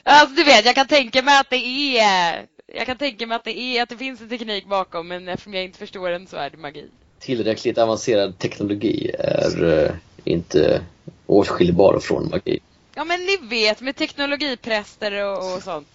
alltså, 0.03 0.35
du 0.35 0.43
vet, 0.43 0.65
jag 0.65 0.75
kan 0.75 0.87
tänka 0.87 1.21
mig 1.21 1.39
att 1.39 1.49
det 1.49 1.97
är 1.97 2.45
jag 2.67 2.85
kan 2.85 2.97
tänka 2.97 3.27
mig 3.27 3.35
att 3.35 3.43
det, 3.43 3.59
är, 3.59 3.83
att 3.83 3.89
det 3.89 3.97
finns 3.97 4.21
en 4.21 4.29
teknik 4.29 4.65
bakom 4.65 5.07
men 5.07 5.27
eftersom 5.27 5.53
jag 5.53 5.63
inte 5.63 5.79
förstår 5.79 6.09
den 6.09 6.27
så 6.27 6.37
är 6.37 6.49
det 6.49 6.57
magi. 6.57 6.89
Tillräckligt 7.19 7.77
avancerad 7.77 8.39
teknologi 8.39 9.11
är 9.19 9.63
uh, 9.63 9.91
inte 10.23 10.81
åtskiljbar 11.25 11.99
från 11.99 12.29
magi. 12.29 12.59
Ja 12.95 13.03
men 13.03 13.19
ni 13.19 13.37
vet 13.37 13.81
med 13.81 13.95
teknologipräster 13.95 15.23
och, 15.23 15.55
och 15.55 15.63
sånt 15.63 15.87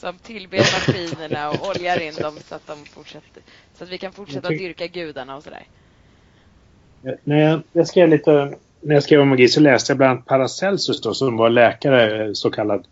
som 0.00 0.18
tillber 0.18 0.58
maskinerna 0.58 1.50
och 1.50 1.68
oljar 1.68 2.00
in 2.00 2.14
dem 2.14 2.38
så 2.48 2.54
att 2.54 2.66
de 2.66 2.84
fortsätter 2.84 3.42
så 3.78 3.84
att 3.84 3.90
vi 3.90 3.98
kan 3.98 4.12
fortsätta 4.12 4.48
dyrka 4.48 4.86
gudarna 4.86 5.36
och 5.36 5.42
sådär. 5.42 5.66
När 7.24 7.38
jag, 7.38 7.62
jag 7.72 7.86
skrev 7.86 8.08
lite 8.08 8.54
när 8.82 8.94
jag 8.94 9.02
skrev 9.02 9.20
om 9.20 9.28
magi 9.28 9.48
så 9.48 9.60
läste 9.60 9.90
jag 9.90 9.98
bland 9.98 10.10
annat 10.10 10.26
Paracelsus 10.26 11.00
då, 11.00 11.14
som 11.14 11.36
var 11.36 11.50
läkare 11.50 12.34
så 12.34 12.50
kallad 12.50 12.84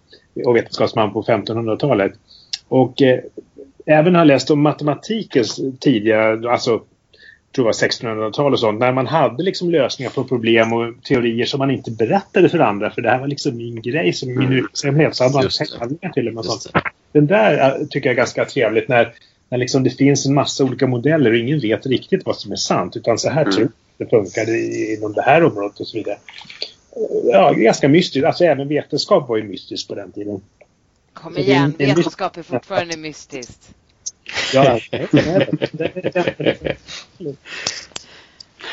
och 0.47 0.57
vetenskapsman 0.57 1.13
på 1.13 1.23
1500-talet. 1.23 2.13
Och 2.69 3.03
eh, 3.03 3.21
även 3.87 4.15
har 4.15 4.25
läst 4.25 4.51
om 4.51 4.61
matematikens 4.61 5.61
tidiga, 5.81 6.51
alltså 6.51 6.83
tror 7.55 7.67
jag 7.67 7.75
1600-tal 7.75 8.53
och 8.53 8.61
sånt, 8.61 8.81
när 8.81 8.93
man 8.93 9.07
hade 9.07 9.43
liksom 9.43 9.71
lösningar 9.71 10.11
på 10.11 10.25
problem 10.25 10.73
och 10.73 11.03
teorier 11.05 11.47
som 11.47 11.59
man 11.59 11.71
inte 11.71 11.91
berättade 11.91 12.49
för 12.49 12.59
andra 12.59 12.91
för 12.91 13.03
det 13.03 13.11
här 13.11 13.19
var 13.19 13.27
liksom 13.27 13.57
min 13.57 13.83
grej 13.83 14.13
som 14.13 14.39
min 14.39 14.53
yrkesämne. 14.53 15.13
Så 15.13 15.25
hade 15.25 15.35
man 15.35 15.49
tävlingar 15.79 16.13
till 16.13 16.39
och 16.39 16.45
sånt. 16.45 16.77
Den 17.13 17.27
där 17.27 17.81
eh, 17.81 17.87
tycker 17.87 18.09
jag 18.09 18.15
är 18.15 18.17
ganska 18.17 18.45
trevligt 18.45 18.89
när, 18.89 19.13
när 19.49 19.59
liksom 19.59 19.83
det 19.83 19.91
finns 19.91 20.27
en 20.27 20.35
massa 20.35 20.65
olika 20.65 20.87
modeller 20.87 21.31
och 21.31 21.37
ingen 21.37 21.61
vet 21.61 21.87
riktigt 21.87 22.27
vad 22.27 22.37
som 22.37 22.53
är 22.53 22.57
sant 22.57 22.97
utan 22.97 23.19
så 23.19 23.31
här 23.31 23.43
mm. 23.43 23.53
tror 23.53 23.69
det 24.01 24.11
funkar 24.11 24.55
inom 24.95 25.13
det 25.13 25.23
här 25.23 25.45
området 25.45 25.81
och 25.81 25.87
så 25.87 25.97
vidare. 25.97 26.19
Ja, 27.25 27.53
ganska 27.53 27.89
mystiskt. 27.89 28.27
Alltså 28.27 28.45
även 28.45 28.69
vetenskap 28.69 29.29
var 29.29 29.37
ju 29.37 29.43
mystiskt 29.43 29.89
på 29.89 29.95
den 29.95 30.13
tiden. 30.13 30.41
Kom 31.13 31.39
igen, 31.39 31.75
vetenskap 31.79 32.37
är 32.37 32.43
fortfarande 32.43 32.97
mystiskt. 32.97 33.75
Ja, 34.55 34.81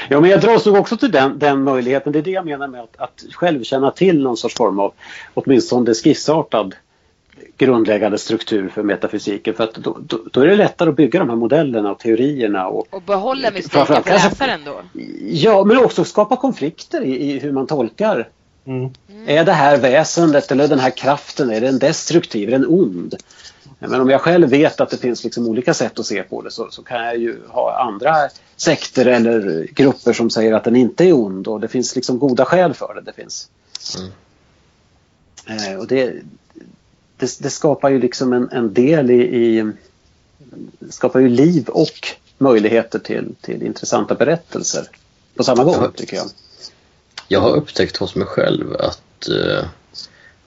Ja, 0.09 0.19
men 0.19 0.29
jag 0.29 0.41
dras 0.41 0.65
nog 0.65 0.75
också 0.75 0.97
till 0.97 1.11
den, 1.11 1.39
den 1.39 1.63
möjligheten. 1.63 2.13
Det 2.13 2.19
är 2.19 2.23
det 2.23 2.31
jag 2.31 2.45
menar 2.45 2.67
med 2.67 2.81
att, 2.81 2.97
att 2.97 3.23
själv 3.31 3.63
känna 3.63 3.91
till 3.91 4.23
någon 4.23 4.37
sorts 4.37 4.55
form 4.55 4.79
av 4.79 4.93
åtminstone 5.33 5.93
skissartad 5.93 6.75
grundläggande 7.57 8.17
struktur 8.17 8.69
för 8.69 8.83
metafysiken. 8.83 9.53
För 9.53 9.63
att 9.63 9.73
då, 9.73 9.97
då, 10.01 10.19
då, 10.31 10.41
är 10.41 10.47
det 10.47 10.55
lättare 10.55 10.89
att 10.89 10.95
bygga 10.95 11.19
de 11.19 11.29
här 11.29 11.35
modellerna 11.35 11.91
och 11.91 11.99
teorierna. 11.99 12.67
Och, 12.67 12.87
och 12.89 13.01
behålla 13.01 13.51
mystiken 13.51 13.85
för 13.85 14.03
läsaren 14.05 14.61
då? 14.65 14.81
Ja, 15.21 15.63
men 15.63 15.77
också 15.77 16.03
skapa 16.03 16.35
konflikter 16.35 17.01
i, 17.01 17.31
i 17.31 17.39
hur 17.39 17.51
man 17.51 17.67
tolkar 17.67 18.27
Mm. 18.67 18.91
Är 19.27 19.45
det 19.45 19.51
här 19.51 19.77
väsendet 19.77 20.51
eller 20.51 20.67
den 20.67 20.79
här 20.79 20.89
kraften, 20.89 21.49
är 21.49 21.61
den 21.61 21.79
destruktiv, 21.79 22.49
är 22.49 22.51
den 22.51 22.65
ond? 22.67 23.15
Men 23.79 24.01
om 24.01 24.09
jag 24.09 24.21
själv 24.21 24.49
vet 24.49 24.81
att 24.81 24.89
det 24.89 24.97
finns 24.97 25.23
liksom 25.23 25.47
olika 25.47 25.73
sätt 25.73 25.99
att 25.99 26.05
se 26.05 26.23
på 26.23 26.41
det 26.41 26.51
så, 26.51 26.67
så, 26.71 26.83
kan 26.83 27.05
jag 27.05 27.17
ju 27.17 27.39
ha 27.47 27.79
andra 27.79 28.15
sekter 28.55 29.05
eller 29.05 29.67
grupper 29.71 30.13
som 30.13 30.29
säger 30.29 30.53
att 30.53 30.63
den 30.63 30.75
inte 30.75 31.05
är 31.05 31.13
ond 31.13 31.47
och 31.47 31.59
det 31.59 31.67
finns 31.67 31.95
liksom 31.95 32.19
goda 32.19 32.45
skäl 32.45 32.73
för 32.73 32.93
det. 32.95 33.01
det 33.01 33.13
finns. 33.13 33.49
Mm. 33.97 34.11
Eh, 35.73 35.79
och 35.79 35.87
det, 35.87 36.13
det, 37.17 37.39
det, 37.39 37.49
skapar 37.49 37.89
ju 37.89 37.99
liksom 37.99 38.33
en, 38.33 38.49
en 38.51 38.73
del 38.73 39.11
i, 39.11 39.21
i 39.21 39.71
skapar 40.89 41.19
ju 41.19 41.29
liv 41.29 41.67
och 41.69 42.07
möjligheter 42.37 42.99
till, 42.99 43.35
till 43.41 43.63
intressanta 43.63 44.15
berättelser 44.15 44.89
på 45.35 45.43
samma 45.43 45.63
gång 45.63 45.91
tycker 45.95 46.17
jag. 46.17 46.25
Jag 47.27 47.39
har 47.39 47.55
upptäckt 47.55 47.97
hos 47.97 48.15
mig 48.15 48.27
själv 48.27 48.75
att 48.79 49.29
eh, 49.29 49.65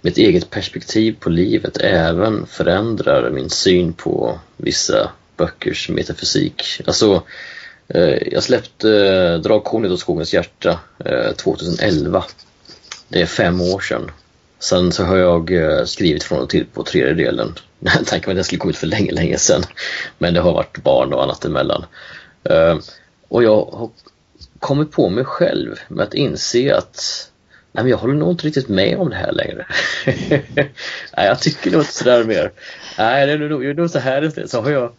mitt 0.00 0.18
eget 0.18 0.50
perspektiv 0.50 1.16
på 1.20 1.30
livet 1.30 1.76
även 1.80 2.46
förändrar 2.46 3.30
min 3.30 3.50
syn 3.50 3.92
på 3.92 4.38
vissa 4.56 5.10
böckers 5.36 5.88
metafysik. 5.88 6.80
Alltså, 6.86 7.22
eh, 7.88 8.32
jag 8.32 8.42
släppte 8.42 8.90
eh, 8.90 9.40
Dragkornet 9.40 9.90
och 9.90 9.98
Skogens 9.98 10.34
hjärta 10.34 10.80
eh, 11.04 11.32
2011. 11.32 12.24
Det 13.08 13.22
är 13.22 13.26
fem 13.26 13.60
år 13.60 13.80
sedan. 13.80 14.10
Sen 14.60 14.92
så 14.92 15.04
har 15.04 15.16
jag 15.16 15.52
eh, 15.52 15.84
skrivit 15.84 16.24
från 16.24 16.42
och 16.42 16.48
till 16.48 16.66
på 16.66 16.82
tredje 16.82 17.14
delen. 17.14 17.54
Tanken 18.06 18.26
var 18.26 18.32
att 18.32 18.36
den 18.36 18.44
skulle 18.44 18.58
komma 18.58 18.70
ut 18.70 18.76
för 18.76 18.86
länge, 18.86 19.12
länge 19.12 19.38
sedan. 19.38 19.62
Men 20.18 20.34
det 20.34 20.40
har 20.40 20.52
varit 20.52 20.82
barn 20.82 21.12
och 21.12 21.22
annat 21.22 21.44
emellan. 21.44 21.84
Eh, 22.44 22.78
och 23.28 23.44
jag 23.44 23.64
har 23.64 23.90
kommit 24.58 24.92
på 24.92 25.08
mig 25.08 25.24
själv 25.24 25.76
med 25.88 26.04
att 26.04 26.14
inse 26.14 26.76
att 26.76 27.30
nej, 27.72 27.84
men 27.84 27.90
jag 27.90 27.98
håller 27.98 28.14
nog 28.14 28.30
inte 28.30 28.46
riktigt 28.46 28.68
med 28.68 28.98
om 28.98 29.10
det 29.10 29.16
här 29.16 29.32
längre. 29.32 29.66
nej, 31.16 31.26
jag 31.26 31.40
tycker 31.40 31.70
nog 31.70 31.80
inte 31.80 31.92
sådär 31.92 32.24
mer. 32.24 32.52
Nej, 32.98 33.26
det 33.26 33.32
är 33.32 33.38
nog, 33.38 33.62
det 33.62 33.70
är 33.70 33.74
nog 33.74 33.90
så 33.90 33.98
här 33.98 34.24
istället. 34.24 34.50
Så 34.50 34.60
har 34.60 34.70
jag 34.70 34.92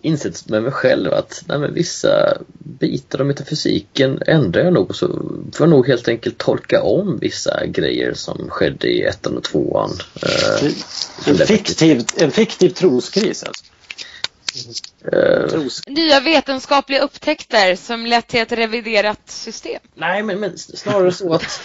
insett 0.00 0.48
med 0.48 0.62
mig 0.62 0.72
själv 0.72 1.12
att 1.12 1.44
nej, 1.48 1.58
men 1.58 1.74
vissa 1.74 2.38
bitar 2.58 3.20
av 3.20 3.26
metafysiken 3.26 4.22
ändrar 4.26 4.64
jag 4.64 4.72
nog 4.72 4.96
så 4.96 5.06
får 5.52 5.66
jag 5.66 5.68
nog 5.68 5.86
helt 5.86 6.08
enkelt 6.08 6.38
tolka 6.38 6.82
om 6.82 7.18
vissa 7.18 7.66
grejer 7.66 8.14
som 8.14 8.48
skedde 8.50 8.88
i 8.88 9.02
ettan 9.02 9.36
och 9.36 9.44
tvåan. 9.44 9.90
Eh, 10.22 10.70
en, 11.26 11.36
fiktiv, 11.36 12.04
en 12.16 12.30
fiktiv 12.30 12.70
troskris 12.70 13.42
alltså? 13.42 13.64
Eh, 15.12 15.62
Nya 15.86 16.20
vetenskapliga 16.20 17.00
upptäckter 17.00 17.76
som 17.76 18.06
lett 18.06 18.26
till 18.26 18.40
ett 18.40 18.52
reviderat 18.52 19.30
system. 19.30 19.80
nej, 19.94 20.22
men, 20.22 20.40
men 20.40 20.58
snarare 20.58 21.12
så 21.12 21.32
att 21.32 21.60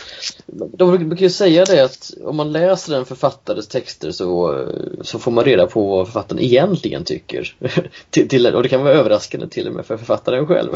de 0.73 1.09
brukar 1.09 1.23
ju 1.23 1.29
säga 1.29 1.65
det 1.65 1.83
att 1.83 2.13
om 2.23 2.35
man 2.35 2.51
läser 2.51 2.95
en 2.95 3.05
författares 3.05 3.67
texter 3.67 4.11
så, 4.11 4.65
så 5.01 5.19
får 5.19 5.31
man 5.31 5.45
reda 5.45 5.67
på 5.67 5.87
vad 5.89 6.07
författaren 6.07 6.41
egentligen 6.41 7.03
tycker. 7.03 7.55
till, 8.09 8.29
till, 8.29 8.55
och 8.55 8.63
det 8.63 8.69
kan 8.69 8.83
vara 8.83 8.93
överraskande 8.93 9.47
till 9.47 9.67
och 9.67 9.73
med 9.73 9.85
för 9.85 9.97
författaren 9.97 10.47
själv. 10.47 10.75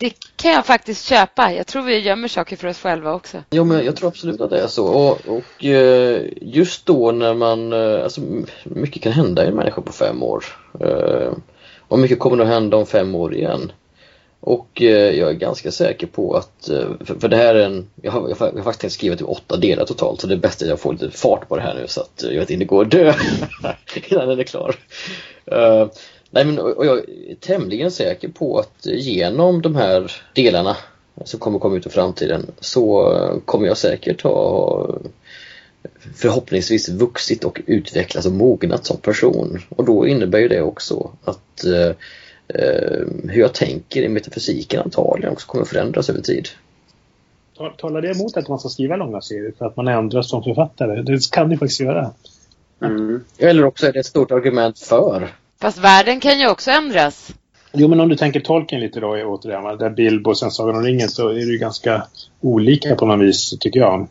Det 0.00 0.12
kan 0.36 0.50
jag 0.52 0.66
faktiskt 0.66 1.08
köpa. 1.08 1.52
Jag 1.52 1.66
tror 1.66 1.82
vi 1.82 1.98
gömmer 1.98 2.28
saker 2.28 2.56
för 2.56 2.68
oss 2.68 2.78
själva 2.78 3.14
också. 3.14 3.42
Jo, 3.50 3.64
men 3.64 3.84
jag 3.84 3.96
tror 3.96 4.08
absolut 4.08 4.40
att 4.40 4.50
det 4.50 4.60
är 4.60 4.66
så. 4.66 4.86
Och, 4.86 5.18
och 5.26 5.64
eh, 5.64 6.22
just 6.40 6.86
då 6.86 7.12
när 7.12 7.34
man, 7.34 7.72
eh, 7.72 8.02
alltså 8.02 8.20
mycket 8.64 9.02
kan 9.02 9.12
hända 9.12 9.44
i 9.44 9.48
en 9.48 9.54
människa 9.54 9.80
på 9.80 9.92
fem 9.92 10.22
år. 10.22 10.44
Eh, 10.80 11.32
och 11.78 11.98
mycket 11.98 12.18
kommer 12.18 12.42
att 12.42 12.48
hända 12.48 12.76
om 12.76 12.86
fem 12.86 13.14
år 13.14 13.34
igen. 13.34 13.72
Och 14.40 14.80
jag 14.80 15.30
är 15.30 15.32
ganska 15.32 15.70
säker 15.70 16.06
på 16.06 16.34
att, 16.34 16.70
för, 17.04 17.28
det 17.28 17.36
här 17.36 17.54
är 17.54 17.66
en, 17.66 17.90
jag 18.02 18.12
har, 18.12 18.28
jag 18.28 18.36
har 18.36 18.62
faktiskt 18.62 18.80
tänkt 18.80 18.92
skriva 18.92 19.16
typ 19.16 19.28
åtta 19.28 19.56
delar 19.56 19.84
totalt 19.84 20.20
så 20.20 20.26
det 20.26 20.34
är 20.34 20.38
bäst 20.38 20.62
att 20.62 20.68
jag 20.68 20.80
får 20.80 20.92
lite 20.92 21.10
fart 21.10 21.48
på 21.48 21.56
det 21.56 21.62
här 21.62 21.74
nu 21.74 21.86
så 21.86 22.00
att 22.00 22.22
jag 22.22 22.40
vet 22.40 22.50
inte 22.50 22.64
går 22.64 22.84
att 22.84 22.90
dö 22.90 23.14
innan 24.10 24.28
den 24.28 24.38
är 24.38 24.44
klar. 24.44 24.74
Nej, 26.30 26.44
men, 26.44 26.58
och 26.58 26.86
jag 26.86 26.98
är 26.98 27.34
tämligen 27.40 27.90
säker 27.90 28.28
på 28.28 28.58
att 28.58 28.86
genom 28.86 29.62
de 29.62 29.76
här 29.76 30.12
delarna 30.34 30.76
som 31.24 31.40
kommer 31.40 31.58
komma 31.58 31.76
ut 31.76 31.86
i 31.86 31.90
framtiden 31.90 32.46
så 32.60 33.14
kommer 33.44 33.66
jag 33.66 33.76
säkert 33.76 34.22
ha 34.22 34.88
förhoppningsvis 36.14 36.88
vuxit 36.88 37.44
och 37.44 37.60
utvecklats 37.66 38.26
och 38.26 38.32
mognat 38.32 38.86
som 38.86 38.96
person. 38.96 39.58
Och 39.68 39.84
då 39.84 40.06
innebär 40.06 40.38
ju 40.38 40.48
det 40.48 40.62
också 40.62 41.10
att 41.24 41.64
eh, 41.64 41.92
hur 43.28 43.40
jag 43.40 43.54
tänker 43.54 44.02
i 44.02 44.08
metafysiken 44.08 44.80
antagligen 44.80 45.32
också 45.32 45.46
kommer 45.46 45.64
förändras 45.64 46.10
över 46.10 46.20
tid. 46.20 46.48
Talar 47.76 48.02
det 48.02 48.10
emot 48.10 48.36
att 48.36 48.48
man 48.48 48.58
ska 48.58 48.68
skriva 48.68 48.96
långa 48.96 49.20
serier 49.20 49.52
för 49.58 49.66
att 49.66 49.76
man 49.76 49.88
ändras 49.88 50.30
som 50.30 50.42
författare? 50.42 51.02
Det 51.02 51.30
kan 51.30 51.48
det 51.48 51.56
faktiskt 51.56 51.80
göra. 51.80 52.10
Mm. 52.82 53.24
Eller 53.38 53.64
också 53.64 53.86
är 53.86 53.92
det 53.92 54.00
ett 54.00 54.06
stort 54.06 54.30
argument 54.30 54.78
för. 54.78 55.28
Fast 55.60 55.78
världen 55.78 56.20
kan 56.20 56.38
ju 56.38 56.48
också 56.48 56.70
ändras. 56.70 57.34
Jo, 57.72 57.88
men 57.88 58.00
om 58.00 58.08
du 58.08 58.16
tänker 58.16 58.40
tolken 58.40 58.80
lite 58.80 59.00
då 59.00 59.08
återigen, 59.08 59.78
där 59.78 59.90
Bilbo 59.90 60.30
och 60.30 60.38
sen 60.38 60.50
Sagan 60.50 60.76
om 60.76 60.82
ringen 60.82 61.08
så 61.08 61.28
är 61.28 61.34
det 61.34 61.52
ju 61.52 61.58
ganska 61.58 62.06
olika 62.40 62.94
på 62.94 63.06
något 63.06 63.20
vis, 63.20 63.58
tycker 63.60 63.80
jag. 63.80 64.08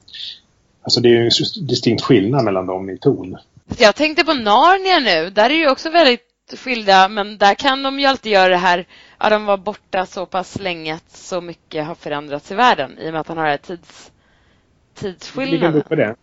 Alltså 0.82 1.02
det 1.02 1.10
är 1.10 1.12
ju 1.12 1.24
en 1.24 1.68
distinkt 1.68 2.04
skillnad 2.04 2.46
mellan 2.46 2.66
dem 2.66 2.90
i 2.90 2.98
ton. 2.98 3.38
Jag 3.78 3.96
tänkte 3.96 4.24
på 4.24 4.34
Narnia 4.34 5.00
nu. 5.00 5.30
Där 5.30 5.50
är 5.50 5.54
ju 5.54 5.70
också 5.70 5.90
väldigt 5.90 6.22
skilda, 6.58 7.08
men 7.08 7.38
där 7.38 7.54
kan 7.56 7.84
de 7.84 8.00
ju 8.00 8.06
alltid 8.06 8.32
göra 8.32 8.50
det 8.50 8.58
här 8.58 8.88
att 9.18 9.32
de 9.32 9.46
var 9.46 9.58
borta 9.58 10.06
så 10.06 10.26
pass 10.26 10.60
länge 10.60 10.96
att 10.96 11.12
så 11.12 11.42
mycket 11.42 11.86
har 11.86 11.96
förändrats 11.96 12.52
i 12.52 12.56
världen 12.56 12.98
i 13.00 13.10
och 13.10 13.12
med 13.12 13.22
att 13.22 13.28
han 13.28 13.38
har 13.38 13.46
här 13.46 13.58
tids, 13.58 14.12
tidsskillnaden. 14.94 15.52
Vilken 15.52 15.74
bok 15.74 15.90
var 15.90 15.98
det? 15.98 16.16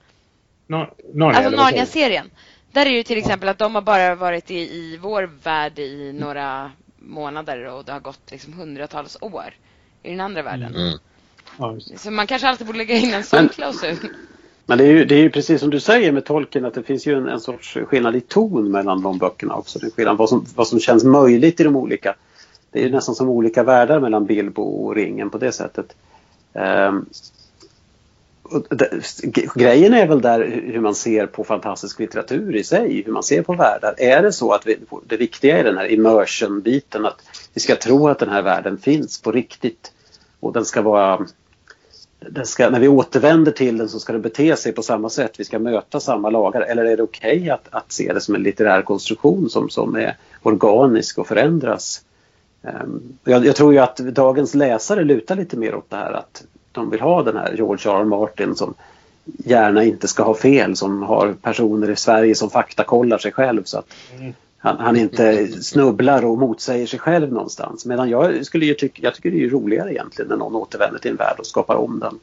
Narnia, 0.67 1.39
alltså 1.39 1.57
Narnia-serien. 1.57 2.31
Där 2.77 2.87
är 2.87 2.97
det 2.97 3.05
till 3.05 3.19
exempel 3.19 3.49
att 3.49 3.59
de 3.59 3.75
har 3.75 3.83
bara 3.83 4.15
varit 4.15 4.51
i, 4.51 4.55
i 4.55 4.99
vår 5.03 5.31
värld 5.43 5.79
i 5.79 6.12
några 6.12 6.71
månader 6.99 7.65
och 7.65 7.85
det 7.85 7.93
har 7.93 8.01
gått 8.01 8.31
liksom 8.31 8.53
hundratals 8.53 9.19
år 9.21 9.55
i 10.03 10.11
den 10.11 10.21
andra 10.21 10.43
världen. 10.43 10.75
Mm. 10.75 10.99
mm. 11.59 11.81
Så 11.81 12.11
man 12.11 12.27
kanske 12.27 12.49
alltid 12.49 12.67
borde 12.67 12.79
lägga 12.79 12.95
in 12.95 13.15
en 13.15 13.25
sån 13.25 13.49
klausul. 13.49 13.97
Men 14.67 14.79
det 14.79 14.85
är, 14.85 14.89
ju, 14.89 15.05
det 15.05 15.15
är 15.15 15.19
ju 15.19 15.31
precis 15.31 15.61
som 15.61 15.71
du 15.71 15.81
säger 15.81 16.12
med 16.12 16.25
tolken 16.25 16.65
att 16.65 16.75
det 16.75 16.83
finns 16.83 17.07
ju 17.07 17.19
en, 17.19 17.29
en 17.29 17.41
sorts 17.41 17.79
skillnad 17.87 18.17
i 18.17 18.21
ton 18.21 18.71
mellan 18.71 19.03
de 19.03 19.19
böckerna 19.19 19.55
också. 19.55 19.79
Det 19.79 19.87
är 19.87 19.91
skillnad 19.91 20.17
vad 20.17 20.29
som, 20.29 20.47
vad 20.55 20.69
som 20.69 20.81
känns 20.81 21.05
möjligt 21.05 21.61
i 21.61 21.65
de 21.65 21.77
olika. 21.77 22.15
Det 22.71 22.81
är 22.81 22.85
ju 22.85 22.91
nästan 22.91 23.15
som 23.15 23.29
olika 23.29 23.62
världar 23.62 24.01
mellan 24.01 24.27
Bilbo 24.27 24.62
och 24.62 24.95
ringen 24.95 25.31
på 25.31 25.39
det 25.39 25.53
sättet. 25.53 25.97
Um, 26.53 27.07
grejen 29.55 29.95
är 29.95 30.07
väl 30.07 30.21
där 30.21 30.63
hur 30.65 30.81
man 30.81 30.95
ser 30.95 31.27
på 31.27 31.45
fantastisk 31.45 31.99
litteratur 31.99 32.57
i 32.57 32.65
sig, 32.65 33.03
hur 33.07 33.13
man 33.13 33.23
ser 33.23 33.43
på 33.43 33.53
världar. 33.53 33.95
Är 33.99 34.23
det 34.23 34.33
så 34.33 34.53
att 34.53 34.67
vi, 34.67 34.79
det 35.07 35.17
viktiga 35.17 35.59
är 35.59 35.65
den 35.65 35.77
här 35.77 35.87
immersion-biten, 35.87 37.07
att 37.07 37.23
vi 37.55 37.61
ska 37.61 37.77
tro 37.77 38.09
att 38.09 38.19
den 38.19 38.29
här 38.29 38.43
världen 38.43 38.79
finns 38.79 39.23
på 39.23 39.33
riktigt 39.33 39.93
och 40.41 40.53
den 40.53 40.65
ska 40.65 40.83
vara 40.83 41.27
den 42.21 42.47
ska, 42.47 42.71
när 42.71 42.81
vi 42.81 42.89
återvänder 42.89 43.53
till 43.53 43.79
den 43.79 43.89
så 43.89 44.01
ska 44.01 44.13
den 44.13 44.23
bete 44.23 44.57
sig 44.57 44.73
på 44.73 44.83
samma 44.83 45.11
sätt, 45.11 45.41
vi 45.41 45.45
ska 45.45 45.59
möta 45.59 46.01
samma 46.01 46.31
lagar. 46.31 46.61
Eller 46.61 46.85
är 46.85 46.97
det 46.97 47.03
okej 47.03 47.39
okay 47.39 47.51
att, 47.51 47.69
att 47.71 47.93
se 47.93 48.13
det 48.13 48.21
som 48.21 48.35
en 48.35 48.43
litterär 48.43 48.83
konstruktion 48.83 49.51
som, 49.51 49.71
som 49.71 49.97
är 49.97 50.17
organisk 50.43 51.19
och 51.19 51.27
förändras? 51.27 52.03
Ehm, 52.63 53.19
jag, 53.25 53.47
jag, 53.47 53.57
tror 53.57 53.73
ju 53.73 53.79
att 53.79 53.97
dagens 53.97 54.55
läsare 54.55 55.05
lutar 55.05 55.37
lite 55.37 55.57
mer 55.57 55.75
åt 55.75 55.91
det 55.91 55.97
här 55.97 56.13
att 56.13 56.45
de 56.77 56.91
vill 56.91 57.01
ha 57.01 57.23
den 57.23 57.37
här 57.37 57.55
George 57.57 57.91
R. 57.91 58.01
R. 58.01 58.05
Martin 58.05 58.57
som 58.57 58.75
gärna 59.25 59.85
inte 59.85 60.09
ska 60.09 60.23
ha 60.23 60.35
fel, 60.35 60.77
som 60.77 61.03
har 61.03 61.33
personer 61.43 61.91
i 61.91 61.97
Sverige 61.97 62.35
som 62.35 62.51
faktakollar 62.51 63.19
sig 63.19 63.33
själv 63.33 63.62
så 63.65 63.79
att 63.79 63.87
mm. 64.19 64.33
han, 64.59 64.77
han, 64.79 64.97
inte 64.97 65.49
snubblar 65.49 66.25
och 66.25 66.39
motsäger 66.39 66.87
sig 66.87 66.99
själv 66.99 67.33
någonstans. 67.33 67.87
Medan 67.87 68.11
jag 68.11 68.47
skulle 68.47 68.67
ju 68.67 68.75
tycka, 68.75 69.03
jag 69.03 69.15
tycker 69.15 69.31
det 69.31 69.45
är 69.45 69.49
roligare 69.49 69.93
egentligen 69.93 70.29
när 70.29 70.37
någon 70.37 70.55
återvänder 70.55 70.99
till 70.99 71.11
en 71.11 71.17
värld 71.17 71.37
och 71.39 71.47
skapar 71.47 71.75
om 71.75 71.99
den. 71.99 72.19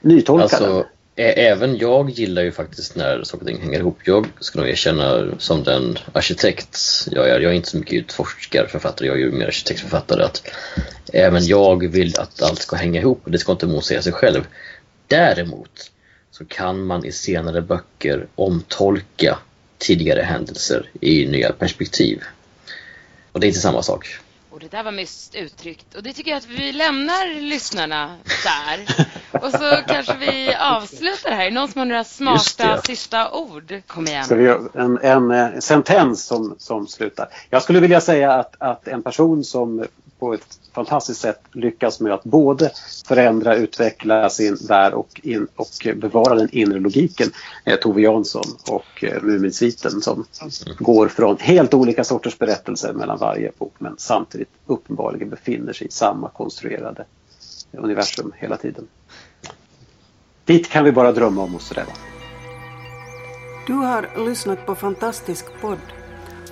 Nytolkar 0.00 0.42
alltså, 0.42 0.72
den. 0.72 0.84
Även 1.16 1.76
jag 1.78 2.10
gillar 2.10 2.42
ju 2.42 2.52
faktiskt 2.52 2.96
när 2.96 3.22
saker 3.22 3.44
och 3.44 3.48
ting 3.48 3.60
hänger 3.60 3.78
ihop. 3.78 3.98
Jag 4.04 4.26
ska 4.40 4.58
nog 4.58 4.68
erkänna 4.68 5.26
som 5.38 5.64
den 5.64 5.98
arkitekt 6.12 6.78
jag 7.10 7.28
är. 7.28 7.40
Jag 7.40 7.52
är 7.52 7.56
inte 7.56 7.68
så 7.68 7.76
mycket 7.76 7.94
utforskarförfattare, 7.94 9.08
jag 9.08 9.16
är 9.16 9.20
ju 9.20 9.32
mer 9.32 9.46
arkitektförfattare. 9.46 10.24
Att 10.24 10.42
även 11.12 11.46
jag 11.46 11.86
vill 11.86 12.18
att 12.18 12.42
allt 12.42 12.62
ska 12.62 12.76
hänga 12.76 13.00
ihop 13.00 13.20
och 13.24 13.30
det 13.30 13.38
ska 13.38 13.52
inte 13.52 13.66
motsäga 13.66 14.02
sig 14.02 14.12
själv. 14.12 14.46
Däremot 15.06 15.90
så 16.30 16.44
kan 16.44 16.86
man 16.86 17.04
i 17.04 17.12
senare 17.12 17.62
böcker 17.62 18.26
omtolka 18.34 19.38
tidigare 19.78 20.22
händelser 20.22 20.90
i 21.00 21.26
nya 21.26 21.52
perspektiv. 21.52 22.22
Och 23.32 23.40
det 23.40 23.46
är 23.46 23.48
inte 23.48 23.60
samma 23.60 23.82
sak. 23.82 24.18
Och 24.54 24.60
det 24.60 24.70
där 24.70 24.82
var 24.82 24.92
mest 24.92 25.34
uttryckt. 25.34 25.94
Och 25.94 26.02
det 26.02 26.12
tycker 26.12 26.30
jag 26.30 26.38
att 26.38 26.46
vi 26.46 26.72
lämnar 26.72 27.40
lyssnarna 27.40 28.16
där. 28.44 29.06
Och 29.30 29.50
så 29.50 29.82
kanske 29.86 30.16
vi 30.16 30.54
avslutar 30.54 31.30
här. 31.30 31.50
Någon 31.50 31.68
som 31.68 31.78
har 31.78 31.86
några 31.86 32.04
smarta 32.04 32.82
sista 32.82 33.32
ord? 33.32 33.80
Kom 33.86 34.06
igen. 34.06 34.24
Ska 34.24 34.34
vi 34.34 34.44
göra 34.44 34.60
en, 34.74 34.98
en, 35.02 35.30
en 35.30 35.62
sentens 35.62 36.24
som, 36.24 36.54
som 36.58 36.86
slutar? 36.86 37.28
Jag 37.50 37.62
skulle 37.62 37.80
vilja 37.80 38.00
säga 38.00 38.32
att, 38.32 38.54
att 38.58 38.88
en 38.88 39.02
person 39.02 39.44
som 39.44 39.86
på 40.24 40.34
ett 40.34 40.58
fantastiskt 40.72 41.20
sätt 41.20 41.40
lyckas 41.52 42.00
med 42.00 42.12
att 42.12 42.24
både 42.24 42.70
förändra, 43.06 43.56
utveckla 43.56 44.30
sin 44.30 44.58
värld 44.68 44.92
och, 44.92 45.20
in, 45.22 45.46
och 45.56 45.86
bevara 45.96 46.34
den 46.34 46.48
inre 46.52 46.80
logiken. 46.80 47.30
Eh, 47.64 47.76
Tove 47.76 48.02
Jansson 48.02 48.44
och 48.70 49.04
eh, 49.04 49.22
Muminsviten 49.22 50.00
som 50.00 50.24
går 50.78 51.08
från 51.08 51.36
helt 51.40 51.74
olika 51.74 52.04
sorters 52.04 52.38
berättelser 52.38 52.92
mellan 52.92 53.18
varje 53.18 53.52
bok 53.58 53.74
men 53.78 53.94
samtidigt 53.98 54.48
uppenbarligen 54.66 55.30
befinner 55.30 55.72
sig 55.72 55.86
i 55.86 55.90
samma 55.90 56.28
konstruerade 56.28 57.04
universum 57.72 58.32
hela 58.36 58.56
tiden. 58.56 58.86
Dit 60.44 60.70
kan 60.70 60.84
vi 60.84 60.92
bara 60.92 61.12
drömma 61.12 61.42
om 61.42 61.54
och 61.54 61.62
sträva. 61.62 61.92
Du 63.66 63.72
har 63.72 64.26
lyssnat 64.26 64.66
på 64.66 64.74
Fantastisk 64.74 65.44
podd 65.60 66.03